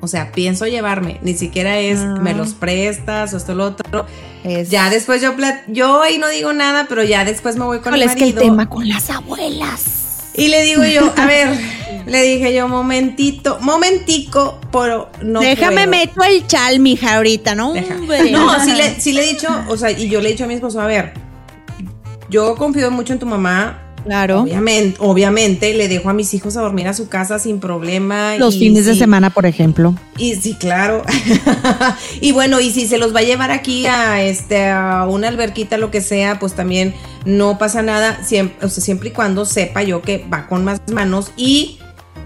[0.00, 2.16] O sea, pienso llevarme, ni siquiera es Ah.
[2.20, 4.04] me los prestas o esto lo otro.
[4.44, 5.34] Es- Ya después yo
[5.68, 8.34] yo ahí no digo nada, pero ya después me voy con el es que el
[8.34, 10.03] tema con las abuelas.
[10.34, 11.48] Y le digo yo, a ver,
[12.06, 15.90] le dije yo, momentito, momentico, pero no Déjame puedo.
[15.90, 17.72] meto el chal, mija, ahorita, ¿no?
[17.72, 18.30] Hombre.
[18.32, 20.46] No, sí le, sí le he dicho, o sea, y yo le he dicho a
[20.48, 21.14] mi esposo, a ver,
[22.28, 23.80] yo confío mucho en tu mamá.
[24.04, 24.42] Claro.
[24.42, 28.36] Obviamente, obviamente, le dejo a mis hijos a dormir a su casa sin problema.
[28.36, 29.94] Los y fines de semana, por ejemplo.
[30.18, 31.02] Y sí, claro.
[32.20, 35.78] y bueno, y si se los va a llevar aquí a este a una alberquita,
[35.78, 36.92] lo que sea, pues también
[37.24, 40.80] no pasa nada, siempre, o sea, siempre y cuando sepa yo que va con más
[40.92, 41.78] manos y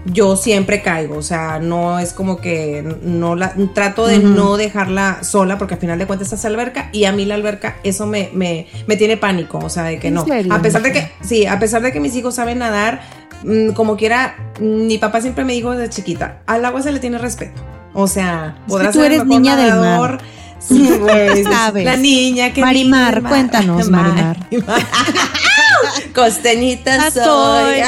[0.05, 5.23] yo siempre caigo, o sea, no es como que no la trato de no dejarla
[5.23, 8.29] sola porque al final de cuentas estás alberca y a mí la alberca eso me,
[8.33, 10.25] me, me tiene pánico, o sea, de que ¿En no.
[10.25, 10.53] serio?
[10.53, 13.01] A pesar de que sí, a pesar de que mis hijos saben nadar,
[13.43, 17.17] mm, como quiera, mi papá siempre me dijo desde chiquita, al agua se le tiene
[17.17, 17.61] respeto.
[17.93, 20.19] O sea, que podrás tú ser eres niña del mar.
[20.59, 21.85] Sí, güey, Sabes.
[21.85, 23.31] La niña que Marimar, mar.
[23.31, 24.37] cuéntanos, Marimar.
[26.13, 27.23] Costeñita Ah, soy.
[27.23, 27.81] soy.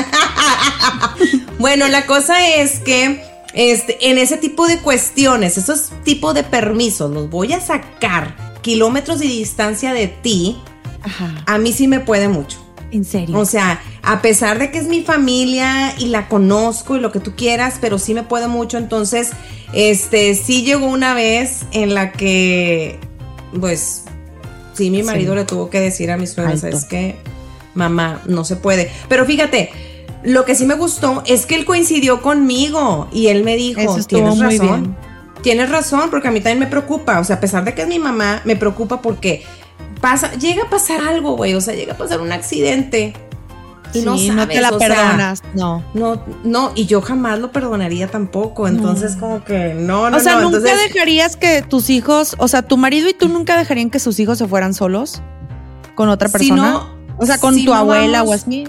[1.60, 7.12] bueno, la cosa es que este, en ese tipo de cuestiones, esos tipos de permisos,
[7.12, 10.58] los voy a sacar kilómetros de distancia de ti,
[11.04, 11.44] Ajá.
[11.46, 12.58] a mí sí me puede mucho.
[12.92, 13.38] En serio.
[13.38, 17.20] O sea, a pesar de que es mi familia y la conozco y lo que
[17.20, 18.78] tú quieras, pero sí me puede mucho.
[18.78, 19.32] Entonces,
[19.74, 23.00] este, sí llegó una vez en la que,
[23.60, 24.04] pues,
[24.74, 25.40] sí, mi marido Sí.
[25.40, 26.62] le tuvo que decir a mi suegra, Alto.
[26.62, 27.16] ¿sabes qué?
[27.76, 28.92] Mamá, no se puede.
[29.08, 29.70] Pero fíjate,
[30.24, 34.38] lo que sí me gustó es que él coincidió conmigo y él me dijo, tienes
[34.40, 34.60] razón.
[34.82, 34.96] bien.
[35.42, 37.20] Tienes razón, porque a mí también me preocupa.
[37.20, 39.44] O sea, a pesar de que es mi mamá, me preocupa porque
[40.02, 43.14] pasa, llega a pasar algo, güey, o sea, llega a pasar un accidente.
[43.94, 45.84] Y no Sí, sabes, te la o sea, perdonas, no.
[45.94, 48.70] no, no, y yo jamás lo perdonaría tampoco.
[48.70, 50.44] Entonces, como que no, no, o sea, no.
[50.44, 54.00] nunca entonces, dejarías que tus hijos, o sea, tu marido y tú nunca dejarían que
[54.00, 55.22] sus hijos se fueran solos
[55.96, 56.72] con otra Si persona.
[56.72, 56.88] no-
[57.18, 58.64] o sea, con si tu no abuela o vamos- así.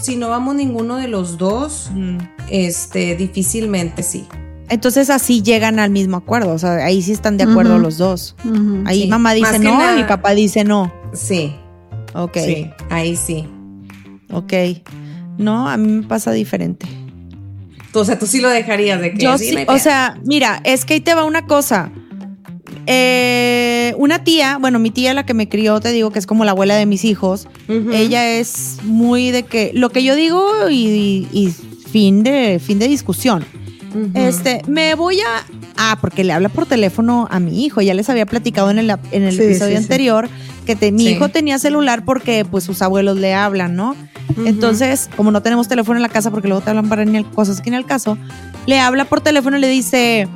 [0.00, 1.90] si no vamos ninguno de los dos,
[2.48, 4.28] este, difícilmente sí.
[4.72, 8.34] Entonces así llegan al mismo acuerdo, o sea, ahí sí están de acuerdo los dos.
[8.86, 9.08] Ahí Sí.
[9.08, 10.92] mamá dice no nada- y papá dice no.
[11.12, 11.54] Sí,
[12.14, 13.46] Ok, sí, ahí sí.
[14.32, 14.52] ok.
[15.38, 16.86] No, a mí me pasa diferente.
[17.92, 20.84] Tú, o sea, tú sí lo dejarías de que Yo sí, o sea, mira, es
[20.86, 21.90] que ahí te va una cosa.
[22.86, 26.44] Eh, una tía, bueno, mi tía la que me crió, te digo que es como
[26.44, 27.48] la abuela de mis hijos.
[27.68, 31.48] Ella es muy de que lo que yo digo y, y
[31.90, 33.44] fin de fin de discusión.
[34.14, 35.44] Este, me voy a
[35.76, 37.80] ah, porque le habla por teléfono a mi hijo.
[37.82, 39.82] Ya les había platicado en el, en el Sí, episodio sí, sí.
[39.84, 40.28] anterior
[40.66, 43.96] que te- mi hijo tenía celular porque pues sus abuelos le hablan, ¿no?
[44.46, 47.30] Entonces, como no tenemos teléfono en la casa porque luego te hablan para ni al-
[47.30, 48.16] cosas que ni al caso,
[48.66, 50.28] le habla por teléfono y le dice,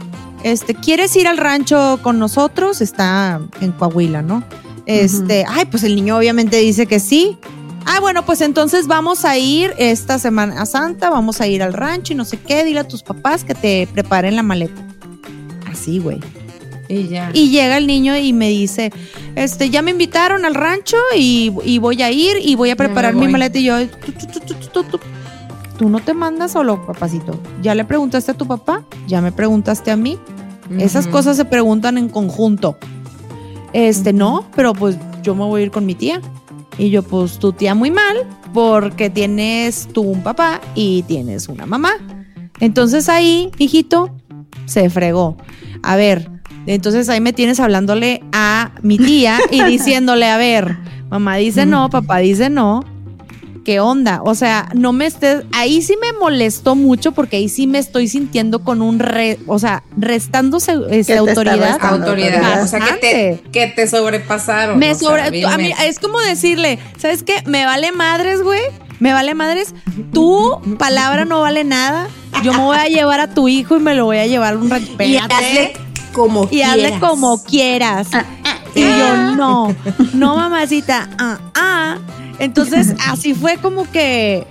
[0.43, 2.81] este, ¿quieres ir al rancho con nosotros?
[2.81, 4.43] Está en Coahuila, ¿no?
[4.87, 7.39] Este, ay, pues el niño obviamente dice que sí.
[7.87, 12.13] Ah, bueno, pues entonces vamos a ir esta Semana Santa, vamos a ir al rancho
[12.13, 14.83] y no sé qué, dile a tus papás que te preparen la maleta.
[15.71, 16.21] Así, güey.
[16.89, 17.31] Y ya.
[17.33, 18.93] Y llega el niño y me dice,
[19.37, 23.15] este, ya me invitaron al rancho y, y voy a ir y voy a preparar
[23.15, 23.59] mi maleta.
[23.59, 23.77] Y yo,
[25.79, 27.41] tú no te mandas solo, papacito.
[27.63, 28.85] ¿Ya le preguntaste a tu papá?
[29.07, 30.19] ¿Ya me preguntaste a mí?
[30.79, 32.77] Esas cosas se preguntan en conjunto.
[33.73, 36.21] Este, no, pero pues yo me voy a ir con mi tía.
[36.79, 41.67] Y yo, pues tu tía muy mal, porque tienes tú un papá y tienes una
[41.67, 41.93] mamá.
[42.61, 44.15] Entonces ahí, hijito,
[44.67, 45.37] se fregó.
[45.83, 46.31] A ver,
[46.67, 50.77] entonces ahí me tienes hablándole a mi tía y diciéndole, a ver,
[51.11, 52.85] mamá dice no, papá dice no.
[53.67, 54.21] ¿Qué onda?
[54.23, 55.43] O sea, no me estés.
[55.51, 59.41] Ahí sí me molestó mucho porque ahí sí me estoy sintiendo con un re.
[59.49, 61.73] O sea, restándose este, te está autoridad.
[61.73, 62.63] restando autoridad.
[62.63, 64.79] O sea, que te, que te sobrepasaron.
[64.79, 67.43] Me sea, a mí es como decirle, ¿sabes qué?
[67.45, 68.61] Me vale madres, güey.
[69.01, 69.75] Me vale madres.
[70.13, 72.07] Tu palabra no vale nada.
[72.45, 74.71] Yo me voy a llevar a tu hijo y me lo voy a llevar un
[74.71, 74.93] rancho.
[75.03, 75.73] Y hazle
[76.13, 77.01] como Y hazle quieras.
[77.01, 78.09] como quieras.
[78.77, 79.75] Y yo, no,
[80.15, 81.09] no, mamacita.
[81.19, 81.99] Ah, ah.
[82.39, 84.47] Entonces, así fue como que,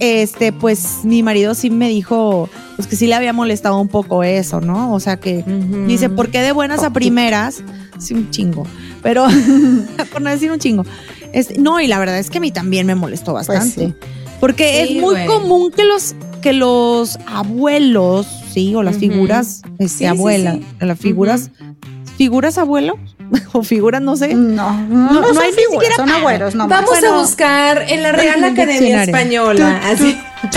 [0.00, 4.22] este, pues mi marido sí me dijo, pues que sí le había molestado un poco
[4.24, 4.92] eso, ¿no?
[4.94, 5.44] O sea que
[5.86, 7.62] dice, ¿por qué de buenas a primeras?
[7.98, 8.64] Sí, un chingo.
[9.02, 9.26] Pero,
[10.12, 10.84] por no decir un chingo.
[11.32, 13.86] Es- no, y la verdad es que a mí también me molestó bastante.
[13.88, 13.94] sí.
[14.40, 15.26] Porque Sí, es muy güey.
[15.26, 21.52] común que los, que los abuelos, sí, o las figuras, este, Sí, abuela, las figuras,
[22.16, 22.98] figuras abuelo,
[23.52, 24.34] o figuras, no sé.
[24.34, 29.02] No, no, No, hay figuras, siquiera- son Vamos Bueno, a buscar en la Real Academia.
[29.04, 29.80] Española.
[29.84, 30.18] Así.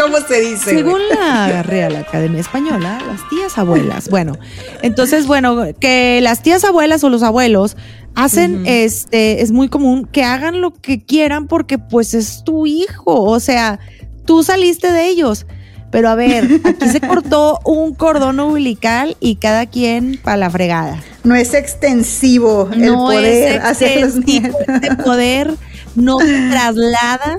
[0.00, 0.70] ¿Cómo se dice?
[0.70, 4.08] Según la Real Academia Española, las tías abuelas.
[4.08, 4.34] Bueno,
[4.82, 7.76] entonces, bueno, que las tías abuelas o los abuelos
[8.14, 13.22] hacen, este, es muy común que hagan lo que quieran porque pues es tu hijo,
[13.22, 13.78] o sea,
[14.24, 15.46] tú saliste de ellos.
[15.90, 21.02] Pero a ver, aquí se cortó un cordón umbilical y cada quien para la fregada.
[21.24, 24.82] No es extensivo el no poder es hacer los extensivo, nietos.
[24.82, 25.54] este poder
[25.94, 27.38] no se traslada,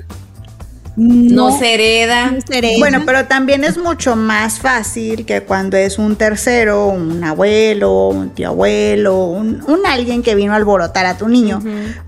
[0.95, 2.31] No se hereda.
[2.31, 2.79] no se hereda.
[2.79, 8.31] Bueno, pero también es mucho más fácil que cuando es un tercero, un abuelo, un
[8.31, 11.61] tío abuelo, un, un alguien que vino a alborotar a tu niño,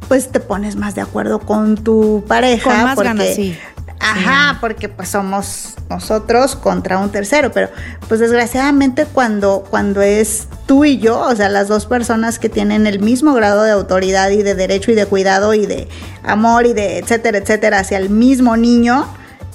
[0.08, 2.72] pues te pones más de acuerdo con tu pareja.
[2.72, 3.56] Con más porque, ganas, sí.
[4.00, 7.70] Ajá, porque pues somos nosotros contra un tercero, pero
[8.08, 12.88] pues desgraciadamente cuando, cuando es tú y yo, o sea, las dos personas que tienen
[12.88, 15.88] el mismo grado de autoridad y de derecho y de cuidado y de
[16.24, 19.06] amor y de etcétera, etcétera, hacia el mismo niño,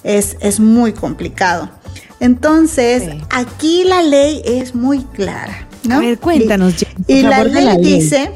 [0.03, 1.71] es, es muy complicado.
[2.21, 3.23] Entonces, Sí.
[3.31, 5.67] aquí la ley es muy clara.
[5.85, 5.97] ¿no?
[5.97, 6.87] A ver, cuéntanos, Y-
[7.19, 7.79] Y, ley la ley.
[7.83, 8.31] dice,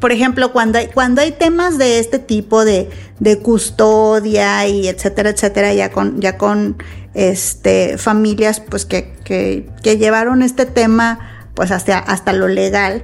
[0.00, 2.88] por ejemplo, cuando hay, cuando hay temas de este tipo de,
[3.18, 6.76] de custodia y etcétera, etcétera, ya con, ya con
[7.14, 11.18] este familias pues que, que, que llevaron este tema
[11.54, 13.02] pues hasta, hasta lo legal,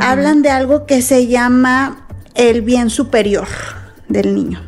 [0.00, 3.46] hablan de algo que se llama el bien superior
[4.08, 4.60] del niño.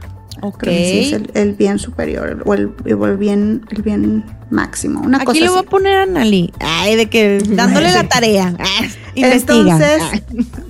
[0.43, 0.59] Ok.
[0.59, 5.01] Creo que sí es el, el bien superior o el, el bien, el bien máximo.
[5.01, 5.67] Una Aquí cosa le voy así.
[5.67, 6.53] a poner a Nali.
[6.61, 8.55] Ay, de que dándole la tarea.
[8.59, 8.87] Ah.
[9.15, 10.19] Entonces, Ah.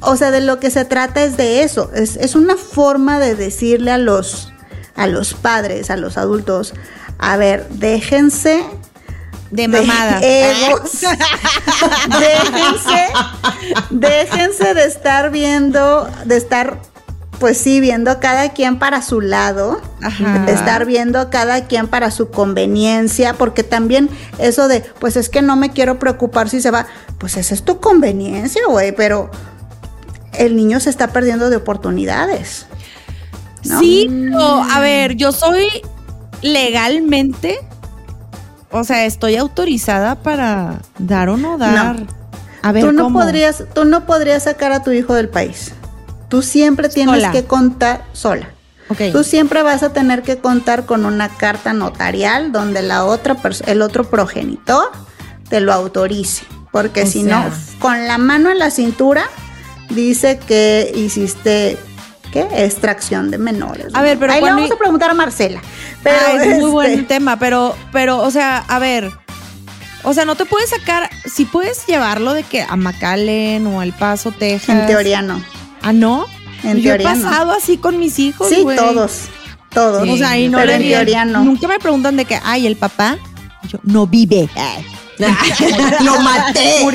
[0.01, 1.91] o sea, de lo que se trata es de eso.
[1.95, 4.53] Es, es una forma de decirle a los,
[4.97, 6.75] a los padres, a los adultos,
[7.18, 8.62] a ver, déjense
[9.51, 10.23] De mamadas.
[10.23, 10.91] egos.
[12.18, 13.07] déjense,
[13.91, 16.81] déjense de estar viendo, de estar,
[17.41, 20.45] pues sí, viendo cada quien para su lado, Ajá.
[20.47, 25.57] estar viendo cada quien para su conveniencia, porque también eso de, pues es que no
[25.57, 26.86] me quiero preocupar si se va,
[27.18, 29.30] pues esa es tu conveniencia, güey, pero
[30.34, 32.66] el niño se está perdiendo de oportunidades.
[33.64, 33.80] ¿no?
[33.80, 35.66] Sí, pero, a ver, yo soy
[36.43, 37.59] legalmente,
[38.70, 42.07] o sea, estoy autorizada para dar o no dar.
[42.62, 43.20] A ver, tú no ¿cómo?
[43.20, 45.72] podrías, tú no podrías sacar a tu hijo del país.
[46.31, 47.33] Tú siempre tienes Sola.
[47.33, 48.49] que contar sola.
[48.89, 49.03] Ok.
[49.12, 53.83] Tú siempre vas a tener que contar con una carta notarial donde la otra el
[53.83, 54.91] otro progenitor
[55.49, 57.49] te lo autorice, porque O si sea.
[57.49, 59.24] no, con la mano en la cintura
[59.91, 61.76] dice que hiciste
[62.33, 62.47] ¿qué?
[62.64, 63.87] extracción de menores.
[63.93, 65.61] A ver, pero ahí le vamos a preguntar a Marcela.
[66.03, 69.11] Pero Ah, es muy buen este, tema, pero, pero, o sea, a ver,
[70.05, 73.93] o sea, no te puedes sacar, si puedes llevarlo de que a McAllen o al
[73.93, 74.68] Paso, Texas.
[74.81, 75.43] en teoría no.
[75.83, 76.26] Ah, no.
[76.62, 77.22] En Yo teoría he no.
[77.24, 78.49] pasado así con mis hijos.
[78.49, 79.22] Sí, todos.
[79.72, 80.09] Todos.
[80.09, 81.45] O sea, y no pero en teoría no.
[81.45, 83.16] Nunca me preguntan de que, ay, el papá.
[83.68, 84.49] Yo, no vive.
[84.57, 84.85] Ay.
[86.05, 86.76] Lo maté.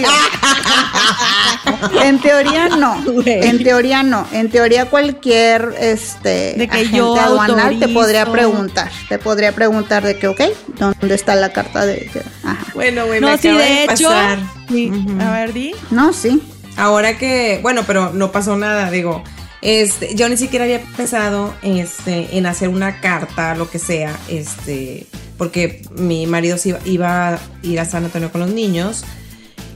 [2.03, 3.03] En teoría no.
[3.25, 4.25] En teoría no.
[4.31, 7.93] En teoría cualquier este De que agente yo aduanal te autorizo.
[7.99, 8.91] podría preguntar.
[9.09, 10.41] Te podría preguntar de que, ok,
[10.79, 12.09] ¿dónde está la carta de?
[12.43, 12.65] Ajá.
[12.73, 14.07] Bueno, güey, No, me sí, de de hecho.
[14.09, 14.39] pasar.
[14.69, 14.91] sí.
[15.19, 15.73] A ver, di.
[15.91, 16.41] No, sí.
[16.77, 19.23] Ahora que, bueno, pero no pasó nada, digo.
[19.61, 25.07] Este, yo ni siquiera había pensado este, en hacer una carta, lo que sea, este,
[25.37, 29.03] porque mi marido se iba, iba a ir a San Antonio con los niños.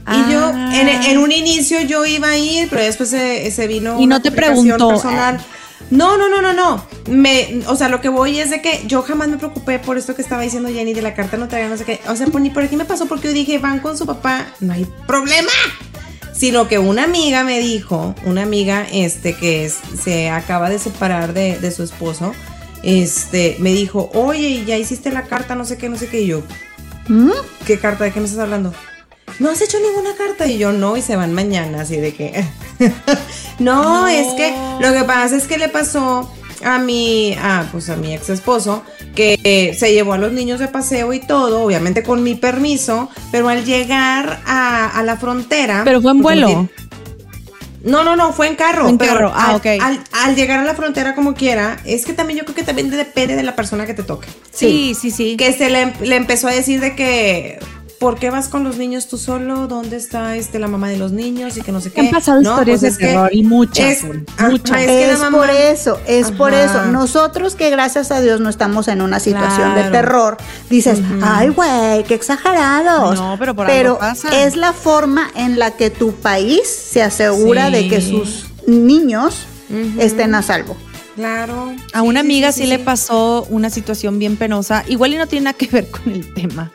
[0.06, 0.70] Y yo, Ah.
[0.74, 3.98] en, en un inicio yo iba a ir, pero después se, se vino.
[4.00, 4.88] Y no te preguntó.
[4.90, 5.40] Personal.
[5.90, 6.84] No, no, no, no, no.
[7.08, 10.14] Me, o sea, lo que voy es de que yo jamás me preocupé por esto
[10.14, 12.00] que estaba diciendo Jenny de la carta notaria, no sé qué.
[12.08, 14.46] O sea, por, ni por aquí me pasó porque yo dije, van con su papá,
[14.60, 15.50] no hay problema.
[16.40, 21.34] Sino que una amiga me dijo, una amiga este que es- se acaba de separar
[21.34, 22.32] de, de su esposo,
[22.82, 26.22] este, me dijo, oye, ya hiciste la carta, no sé qué, no sé qué.
[26.22, 26.42] Y yo,
[27.08, 27.30] ¿Mm?
[27.66, 28.04] ¿qué carta?
[28.04, 28.72] ¿De qué me estás hablando?
[29.38, 30.46] No has hecho ninguna carta.
[30.46, 32.42] Y yo, no, y se van mañana, así de que.
[33.58, 36.32] no, es que lo que pasa es que le pasó
[36.64, 38.82] a mi, a, pues a mi ex esposo,
[39.14, 43.08] que eh, se llevó a los niños de paseo y todo, obviamente con mi permiso,
[43.32, 45.82] pero al llegar a, a la frontera.
[45.84, 46.68] Pero fue en pues, vuelo.
[47.82, 48.88] no, no, no, fue en carro.
[48.88, 49.66] En pero carro, ah, al, ok.
[49.80, 52.90] Al, al llegar a la frontera como quiera, es que también yo creo que también
[52.90, 55.36] depende de la persona que te toque Sí, sí, sí.
[55.36, 57.58] que se le, le empezó a decir de que
[58.00, 59.68] ¿por qué vas con los niños tú solo?
[59.68, 61.56] ¿Dónde está este la mamá de los niños?
[61.56, 62.00] Y que no sé qué.
[62.00, 64.80] Han pasado historias de terror y muchas, es- güey, ajá, muchas.
[64.80, 66.86] es que la Es mamá- por eso, es por eso.
[66.86, 70.38] Nosotros que gracias a Dios no estamos en una situación de terror,
[70.68, 73.14] dices, ay, güey, qué exagerados.
[73.16, 74.44] No, pero por Pero algo pasa.
[74.44, 77.72] es la forma en la que tu país se asegura Sí.
[77.74, 79.46] de que sus niños
[79.98, 80.74] estén a salvo.
[81.16, 81.74] Claro.
[81.92, 84.84] A una sí, amiga sí, sí, sí, le pasó una situación bien penosa.
[84.88, 86.70] Igual y no tiene nada que ver con el tema.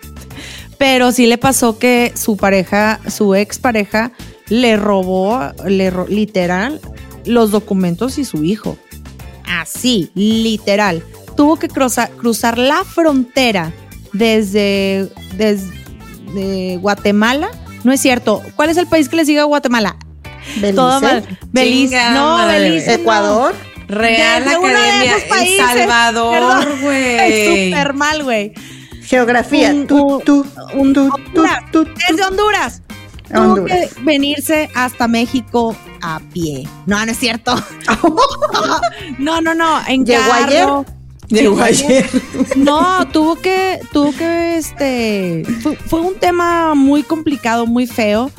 [0.78, 4.12] Pero sí le pasó que su pareja, su expareja,
[4.50, 6.80] le robó, le ro- literal,
[7.26, 8.78] los documentos y su hijo.
[9.48, 11.04] Así, literal.
[11.38, 13.72] Tuvo que cruzar, cruzar la frontera
[14.14, 17.50] desde, desde Guatemala.
[17.84, 18.42] No es cierto.
[18.56, 19.96] ¿Cuál es el país que le sigue a Guatemala?
[20.58, 21.24] Belice, Todo mal.
[21.52, 21.88] Belice.
[21.96, 22.60] Chinga No, madre.
[22.70, 22.88] Belice.
[22.88, 23.02] no.
[23.02, 23.56] Ecuador.
[23.88, 25.66] Real Desde uno de Academia esos El países.
[25.68, 27.70] Salvador, güey.
[27.70, 28.54] Súper mal, güey.
[29.06, 29.72] Geografía.
[29.72, 31.64] Un- tú, un- tú, un- tú, tú, Honduras.
[32.10, 32.82] Desde Honduras.
[33.34, 36.68] Tuvo que venirse hasta México a pie.
[36.86, 37.56] No, no es cierto.
[39.20, 39.80] no, no, no.
[39.88, 40.86] En ¿Llegó carro.
[41.28, 42.08] Llegó ayer.
[42.56, 48.30] No, tuvo que, tuvo que, este, fue, fue un tema muy complicado, muy feo,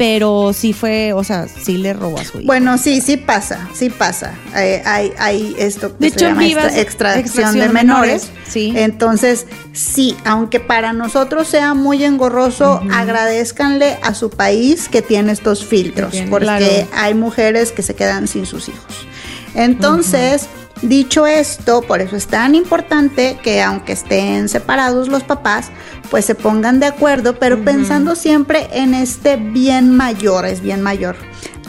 [0.00, 2.46] pero sí fue, o sea, sí le robó a su hijo.
[2.46, 4.32] Bueno, sí, sí pasa, sí pasa.
[4.56, 8.28] Eh, hay, hay esto que De se hecho, llama extra- extracción, extracción de de menores.
[8.30, 8.72] menores, sí.
[8.76, 15.66] Entonces, sí, aunque para nosotros sea muy engorroso, agradezcanle a su país que tiene estos
[15.66, 16.66] filtros, porque claro.
[16.94, 19.06] hay mujeres que se quedan sin sus hijos.
[19.54, 20.46] Entonces,
[20.82, 25.70] dicho esto, por eso es tan importante que aunque estén separados los papás,
[26.10, 31.16] pues se pongan de acuerdo, pero pensando siempre en este bien mayor, es bien mayor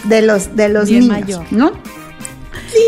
[0.05, 1.45] de los de los Bien niños, mayor.
[1.51, 1.73] ¿no?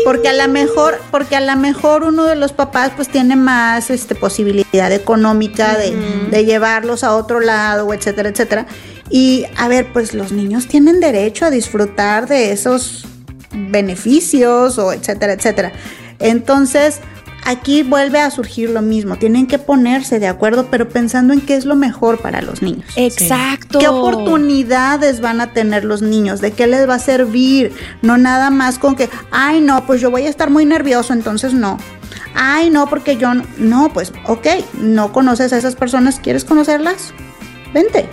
[0.04, 3.90] Porque a lo mejor, porque a lo mejor uno de los papás pues tiene más
[3.90, 5.94] este posibilidad económica de,
[6.30, 8.66] de llevarlos a otro lado, etcétera, etcétera.
[9.10, 13.06] Y a ver, pues los niños tienen derecho a disfrutar de esos
[13.52, 15.72] beneficios o etcétera, etcétera.
[16.24, 17.00] Entonces,
[17.44, 19.16] aquí vuelve a surgir lo mismo.
[19.16, 22.84] Tienen que ponerse de acuerdo, pero pensando en qué es lo mejor para los niños.
[22.96, 23.78] Exacto.
[23.78, 26.40] ¿Qué oportunidades van a tener los niños?
[26.40, 27.72] ¿De qué les va a servir?
[28.02, 31.52] No nada más con que, ay, no, pues yo voy a estar muy nervioso, entonces
[31.54, 31.78] no.
[32.34, 33.44] Ay, no, porque yo no.
[33.58, 37.12] No, pues, ok, no conoces a esas personas, ¿quieres conocerlas?
[37.72, 38.08] Vente.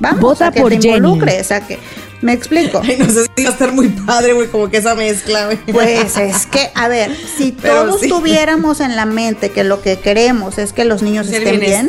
[0.00, 0.96] Vamos Vota a que por te Jenny.
[0.96, 1.78] involucres, a que.
[2.22, 2.80] Me explico.
[2.84, 5.58] Ay, no sé si va a estar muy padre, güey, como que esa mezcla, güey.
[5.70, 8.08] Pues es que, a ver, si Pero todos sí.
[8.08, 11.88] tuviéramos en la mente que lo que queremos es que los niños estén bien.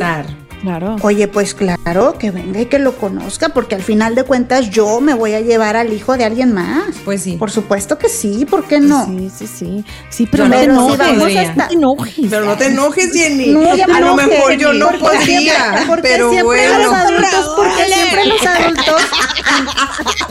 [0.64, 0.96] Claro.
[1.02, 4.98] Oye, pues claro, que venga y que lo conozca, porque al final de cuentas yo
[5.02, 6.84] me voy a llevar al hijo de alguien más.
[7.04, 7.36] Pues sí.
[7.36, 9.04] Por supuesto que sí, ¿por qué no?
[9.04, 9.84] Sí, sí, sí.
[10.08, 11.36] Sí, pero no te si enojes.
[11.50, 12.14] estar- No te enojes.
[12.30, 13.48] Pero no te enojes, Jenny.
[13.48, 15.24] No, a lo enojé, mejor yo no podría.
[15.26, 16.78] siempre- porque pero siempre bueno.
[16.78, 19.02] los adultos, porque siempre los adultos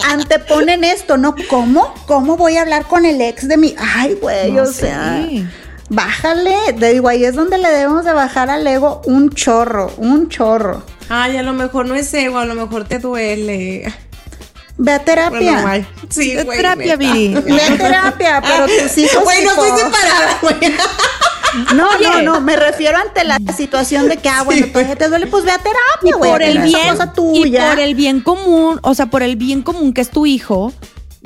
[0.10, 1.36] an- anteponen esto, ¿no?
[1.48, 1.94] ¿Cómo?
[2.08, 3.76] ¿Cómo voy a hablar con el ex de mi?
[3.78, 4.74] Ay, güey, No o sé.
[4.88, 5.28] sea,
[5.90, 6.56] bájale.
[6.80, 10.84] Te digo, ahí es donde le debemos de bajar al ego un chorro, un chorro.
[11.10, 13.94] Ay, a lo mejor no es ego, a lo mejor te duele.
[14.78, 15.62] Ve a terapia.
[15.62, 15.86] Bueno.
[16.10, 16.58] Sí, güey.
[16.58, 16.96] terapia.
[16.96, 17.36] Viri.
[17.36, 19.24] Ve a terapia, pero tus hijos.
[19.24, 20.74] Güey, no estoy separada, güey.
[21.76, 25.28] No, no, no, me refiero ante la situación de que, ah, bueno, todavía te duele,
[25.28, 26.32] pues ve a Y terapia, güey.
[26.32, 27.70] por el bien cosa y tuya.
[27.70, 30.74] por el bien común, o sea, por el bien común que es tu hijo,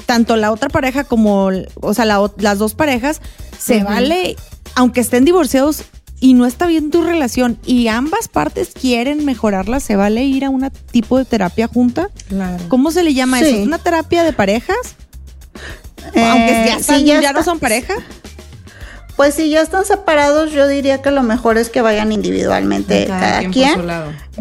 [0.05, 1.49] tanto la otra pareja como,
[1.81, 3.21] o sea, la las dos parejas,
[3.57, 4.35] se vale,
[4.75, 5.83] aunque estén divorciados
[6.19, 10.49] y no está bien tu relación y ambas partes quieren mejorarla, se vale ir a
[10.49, 12.09] un tipo de terapia junta.
[12.27, 12.63] Claro.
[12.69, 13.45] ¿Cómo se le llama Sí.
[13.45, 13.55] eso?
[13.57, 14.77] ¿Es una terapia de parejas?
[16.13, 17.93] Eh, aunque ya, sí, están- ya ya no son pareja.
[19.17, 23.39] Pues si ya están separados, yo diría que lo mejor es que vayan individualmente cada,
[23.49, 23.81] quien.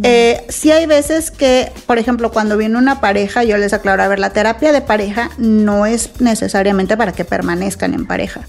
[0.03, 4.09] Eh, sí hay veces que, por ejemplo, cuando viene una pareja, yo les aclaro, a
[4.09, 8.43] ver, la terapia de pareja no es necesariamente para que permanezcan en pareja.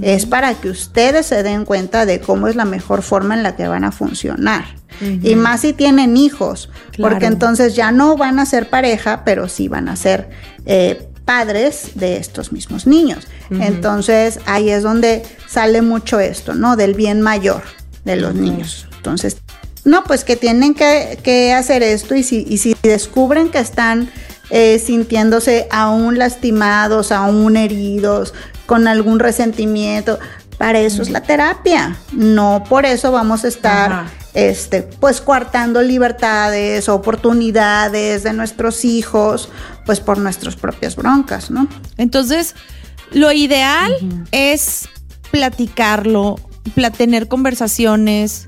[0.00, 3.54] Es para que ustedes se den cuenta de cómo es la mejor forma en la
[3.54, 4.64] que van a funcionar.
[5.22, 7.12] Y más si tienen hijos, Claro.
[7.14, 10.30] porque entonces ya no van a ser pareja, pero sí van a ser
[10.66, 13.28] eh, padres de estos mismos niños.
[13.50, 16.74] Entonces ahí es donde sale mucho esto, ¿no?
[16.74, 17.62] Del bien mayor
[18.04, 18.88] de los niños.
[18.96, 19.36] Entonces,
[19.84, 24.10] no, pues que tienen que, que hacer esto y si, y si descubren que están
[24.50, 28.34] eh, sintiéndose aún lastimados, aún heridos,
[28.66, 30.18] con algún resentimiento,
[30.58, 31.96] para eso es la terapia.
[32.10, 34.10] No por eso vamos a estar Ajá.
[34.34, 39.48] este, pues coartando libertades, oportunidades de nuestros hijos,
[39.86, 41.66] pues por nuestras propias broncas, ¿no?
[41.96, 42.54] Entonces,
[43.12, 43.92] lo ideal
[44.32, 44.88] es
[45.30, 46.36] platicarlo,
[46.74, 48.46] pla- tener conversaciones,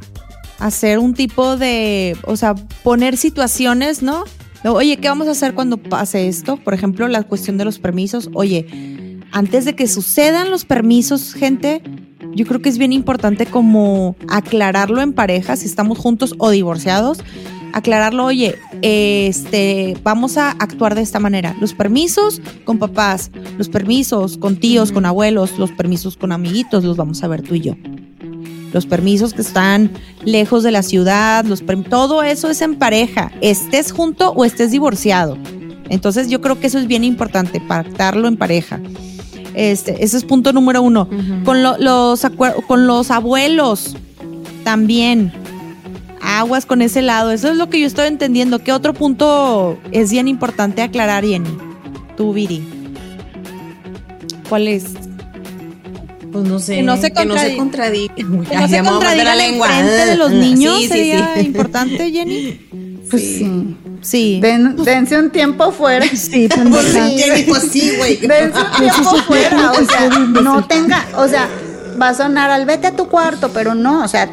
[0.59, 4.24] hacer un tipo de, o sea, poner situaciones, ¿no?
[4.64, 6.57] Oye, ¿qué vamos a hacer cuando pase esto?
[6.57, 8.30] Por ejemplo, la cuestión de los permisos.
[8.35, 11.83] Oye, antes de que sucedan los permisos, gente,
[12.35, 17.18] yo creo que es bien importante como aclararlo en pareja, si estamos juntos o divorciados,
[17.72, 21.54] aclararlo, oye, este, vamos a actuar de esta manera.
[21.60, 26.96] Los permisos con papás, los permisos con tíos, con abuelos, los permisos con amiguitos, los
[26.96, 27.74] vamos a ver tú y yo.
[28.72, 29.90] Los permisos que están
[30.24, 35.36] lejos de la ciudad, los todo eso es en pareja, estés junto o estés divorciado.
[35.90, 38.80] Entonces yo creo que eso es bien importante, pactarlo en pareja.
[39.54, 41.06] Este, ese es punto número uno.
[41.44, 42.22] con, lo- los
[42.66, 43.94] con los abuelos
[44.64, 45.32] también.
[46.22, 47.32] Aguas con ese lado.
[47.32, 48.60] Eso es lo que yo estoy entendiendo.
[48.60, 51.50] ¿Qué otro punto es bien importante aclarar, Jenny?
[52.16, 52.62] Tú, Viri.
[54.48, 54.84] ¿Cuál es?
[56.30, 56.76] Pues no sé.
[56.76, 58.14] Que no se que no se contradi- contradiga.
[58.14, 58.22] Que
[58.56, 59.68] Ay, no se la lengua.
[59.68, 61.40] enfrente de los niños sí, sería sí.
[61.46, 62.60] importante, Jenny.
[63.10, 63.76] Pues sí.
[64.00, 64.40] Sí.
[64.40, 66.06] Den- dense un tiempo fuera.
[66.16, 68.16] Sí, Pues Jenny, pues sí, güey.
[68.16, 69.72] Dense un tiempo fuera.
[69.72, 70.08] O sea,
[70.42, 71.48] no tenga, o sea,
[72.00, 74.28] va a sonar al vete a tu cuarto, pero no, o sea,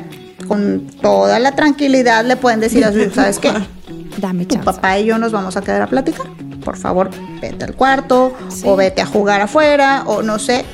[0.49, 3.53] con toda la tranquilidad le pueden decir a su hijo, ¿sabes qué?
[4.17, 4.65] Dame Tu chance.
[4.65, 6.25] papá y yo nos vamos a quedar a platicar.
[6.65, 7.09] Por favor,
[7.41, 8.33] vete al cuarto,
[8.65, 10.65] o vete a jugar afuera, o no sé.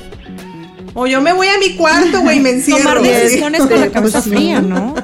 [0.95, 2.79] O yo me voy a mi cuarto, güey, me encierro.
[2.79, 4.95] Tomar decisiones con la cabeza fría, ¿no?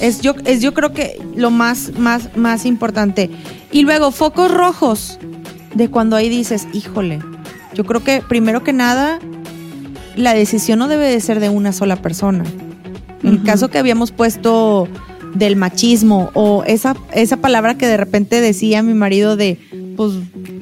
[0.00, 3.30] Es yo, es yo creo que lo más, más, más importante.
[3.70, 5.18] Y luego, focos rojos
[5.74, 7.20] de cuando ahí dices, híjole,
[7.74, 9.18] yo creo que primero que nada,
[10.16, 12.44] la decisión no debe de ser de una sola persona.
[13.22, 14.88] El caso que habíamos puesto
[15.34, 19.58] del machismo o esa, esa palabra que de repente decía mi marido de,
[19.96, 20.12] pues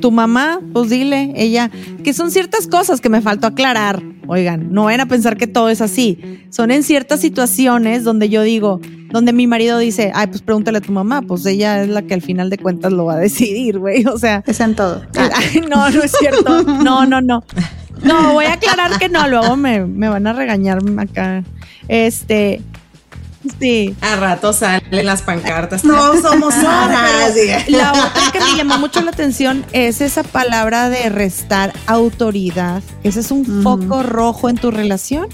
[0.01, 1.71] tu mamá, pues dile, ella,
[2.05, 4.03] que son ciertas cosas que me faltó aclarar.
[4.27, 6.45] Oigan, no vayan a pensar que todo es así.
[6.51, 8.81] Son en ciertas situaciones donde yo digo,
[9.11, 12.15] donde mi marido dice, ay, pues pregúntale a tu mamá, pues ella es la que
[12.15, 14.07] al final de cuentas lo va a decidir, güey.
[14.07, 15.03] O sea, Es en todo.
[15.17, 16.63] Ay, no, no es cierto.
[16.63, 17.43] No, no, no.
[18.03, 21.43] No, voy a aclarar que no, luego me, me van a regañar acá.
[21.89, 22.63] Este,
[23.59, 23.95] sí.
[24.01, 25.85] A rato salen las pancartas.
[25.85, 27.35] No somos horas.
[27.69, 32.83] La otra que me llamó mucho la atención es esa palabra de restar autoridad.
[33.03, 35.29] ¿Ese es un foco rojo en tu relación?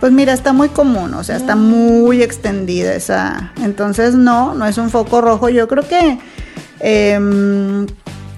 [0.00, 3.52] Pues mira, está muy común, o sea, está muy extendida esa.
[3.62, 5.48] Entonces, no, no es un foco rojo.
[5.48, 6.18] Yo creo que
[6.80, 7.86] em,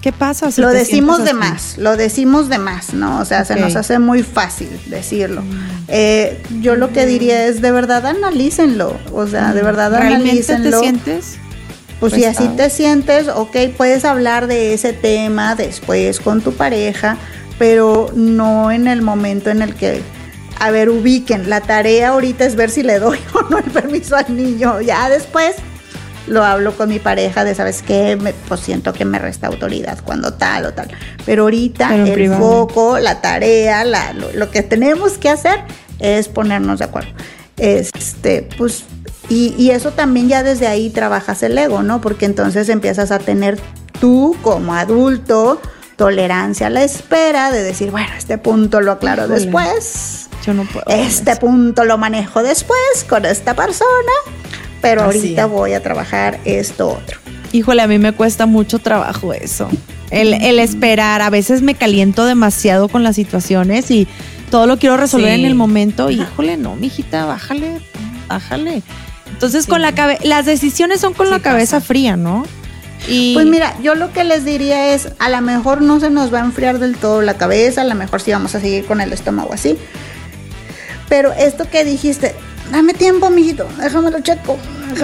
[0.05, 0.51] ¿Qué pasa?
[0.51, 1.33] si lo te decimos de así?
[1.33, 3.21] más, lo decimos de más, ¿no?
[3.21, 5.41] O sea, se nos hace muy fácil decirlo.
[5.87, 8.95] Eh, yo lo que diría es, de verdad, analícenlo.
[9.11, 10.79] O sea, de verdad, ¿Realmente te analícenlo.
[10.79, 11.37] sientes?
[11.99, 17.17] Pues si así te sientes, ok, puedes hablar de ese tema después con tu pareja,
[17.57, 20.03] pero no en el momento en el que,
[20.59, 21.49] a ver, ubiquen.
[21.49, 24.81] La tarea ahorita es ver si le doy o no el permiso al niño.
[24.81, 25.55] Ya después
[26.27, 28.15] lo hablo con mi pareja de, ¿sabes qué?
[28.15, 30.87] Me- pues siento que me resta autoridad cuando tal o tal.
[31.25, 32.41] Pero ahorita Pero el privado.
[32.41, 35.59] foco, la tarea, la- lo, lo que tenemos que hacer
[35.99, 37.11] es ponernos de acuerdo.
[37.57, 38.83] Este, pues,
[39.29, 42.01] y, y eso también ya desde ahí trabajas el ego, ¿no?
[42.01, 43.59] Porque entonces empiezas a tener
[43.99, 45.61] tú como adulto
[45.95, 49.39] tolerancia a la espera de decir, bueno, este punto lo aclaro Híjole.
[49.39, 50.85] después, Yo no puedo.
[50.89, 54.11] este punto lo manejo después con esta persona,
[54.89, 55.49] pero Así ahorita es.
[55.49, 57.19] voy a trabajar esto otro.
[57.51, 59.67] Híjole, a mí me cuesta mucho trabajo eso.
[60.11, 64.07] El, el esperar, a veces me caliento demasiado con las situaciones y
[64.51, 65.39] todo lo quiero resolver Sí.
[65.41, 66.09] en el momento.
[66.11, 67.79] y, Híjole, no, mijita, bájale,
[68.27, 68.83] bájale.
[69.31, 71.87] Entonces, con la cabeza, las decisiones son con Sí la cabeza pasa.
[71.87, 72.45] fría, ¿no?
[73.07, 76.33] Y Pues mira, yo lo que les diría es, a lo mejor no se nos
[76.33, 79.01] va a enfriar del todo la cabeza, a lo mejor sí vamos a seguir con
[79.01, 79.77] el estómago así.
[81.09, 82.33] Pero esto que dijiste,
[82.71, 84.57] dame tiempo, mijito, déjamelo checo.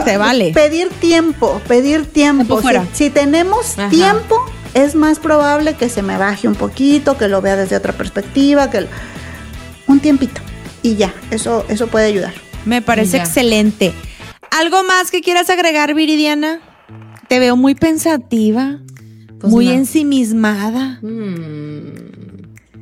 [0.05, 0.51] Se vale.
[0.53, 2.57] Pedir tiempo, pedir tiempo.
[2.57, 2.85] Si, fuera.
[2.93, 3.89] si tenemos Ajá.
[3.89, 4.35] tiempo,
[4.73, 8.69] es más probable que se me baje un poquito, que lo vea desde otra perspectiva,
[8.69, 8.87] que lo-
[9.87, 10.39] un tiempito.
[10.83, 12.33] Y ya, eso, eso puede ayudar.
[12.65, 13.93] me parece excelente.
[14.51, 16.59] ¿Algo más que quieras agregar, Viridiana?
[17.27, 18.77] Te veo muy pensativa,
[19.39, 19.71] Pues muy no.
[19.71, 20.99] ensimismada.
[21.01, 22.10] Mm,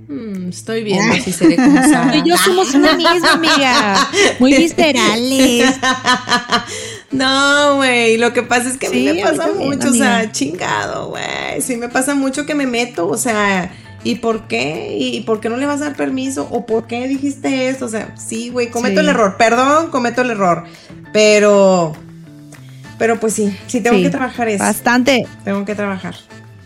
[0.10, 1.56] mm, estoy viendo si seré.
[1.56, 1.62] Tú
[2.18, 4.10] y yo somos una misma, amiga.
[4.40, 5.76] Muy viscerales.
[7.12, 10.32] No, güey, lo que pasa es que a mí me pasa también, mucho, o sea,
[10.32, 11.60] chingado, güey.
[11.60, 13.72] Sí me pasa mucho que me meto, o sea,
[14.04, 14.96] ¿y por qué?
[14.96, 16.48] ¿Y por qué no le vas a dar permiso?
[16.52, 17.86] ¿O por qué dijiste esto?
[17.86, 19.08] O sea, sí, güey, cometo Sí.
[19.08, 20.66] el error, perdón, cometo el error,
[21.12, 21.94] pero,
[23.00, 25.28] pero pues sí, sí tengo Sí, que trabajar eso, Bastante.
[25.44, 26.14] tengo que trabajar.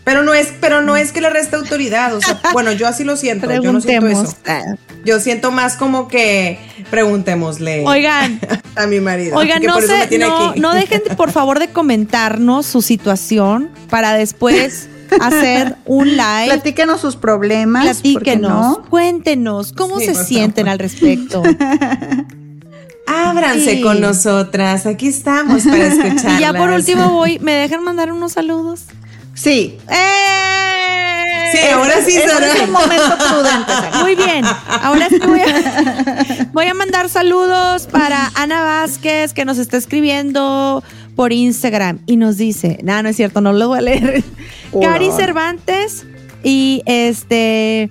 [0.04, 3.04] Pero no es, pero no es que le reste autoridad, o sea, bueno, yo así
[3.04, 4.36] lo siento, yo no siento eso.
[5.04, 6.58] Yo siento más como que
[6.90, 8.38] preguntémosle Oigan,
[8.76, 9.36] a mi marido.
[9.36, 14.88] Oigan, no sé, no, no dejen por favor de comentarnos su situación para después
[15.20, 16.46] hacer un live.
[16.48, 17.84] Platíquenos sus problemas.
[17.86, 18.84] ¿por qué Platíquenos, no?
[18.90, 21.42] cuéntenos cómo Sí, se sienten al respecto.
[23.06, 23.80] Ábranse Sí.
[23.82, 26.38] con nosotras, aquí estamos para escuchar.
[26.38, 28.84] y ya por último voy, ¿me dejan mandar unos saludos?
[29.34, 29.78] Sí.
[29.90, 31.50] ¡Eh!
[31.52, 32.52] Sí, ahora sí, Sara.
[32.52, 34.02] es un momento prudente, Sara.
[34.02, 34.44] Muy bien,
[34.82, 40.82] ahora sí voy a, voy a mandar saludos para Ana Vázquez que nos está escribiendo
[41.14, 44.24] por Instagram y nos dice, no, no es cierto, no lo voy a leer.
[44.72, 44.88] Hola.
[44.88, 46.04] Cari Cervantes
[46.42, 47.88] y este,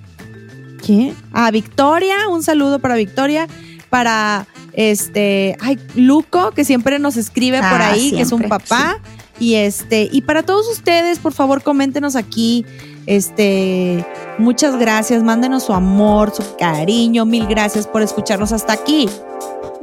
[0.84, 1.14] ¿quién?
[1.32, 3.48] Ah, Victoria, un saludo para Victoria,
[3.88, 8.98] para este, ay, Luco que siempre nos escribe por Ah, ahí, que es un papá.
[9.38, 12.64] Y este, y para todos ustedes, por favor, coméntenos aquí.
[13.06, 14.06] Este,
[14.38, 19.08] muchas gracias, mándenos su amor, su cariño, mil gracias por escucharnos hasta aquí.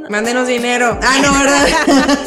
[0.10, 0.97] Mándenos dinero.
[1.04, 1.68] Ah, no, ¿verdad?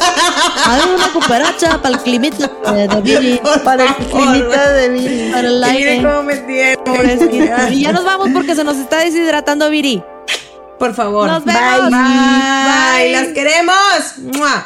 [0.67, 5.31] Hay una cooperacha para el climita de Viri, Para el climita de Viri.
[5.31, 6.03] para el Que miren aire.
[6.03, 7.73] cómo me tienen.
[7.73, 10.01] Y ya nos vamos porque se nos está deshidratando Viri.
[10.79, 11.27] Por favor.
[11.29, 11.89] Nos vemos.
[11.91, 11.91] Bye.
[11.91, 13.11] Bye.
[13.11, 13.75] Las queremos.
[14.35, 14.65] ¡Mua!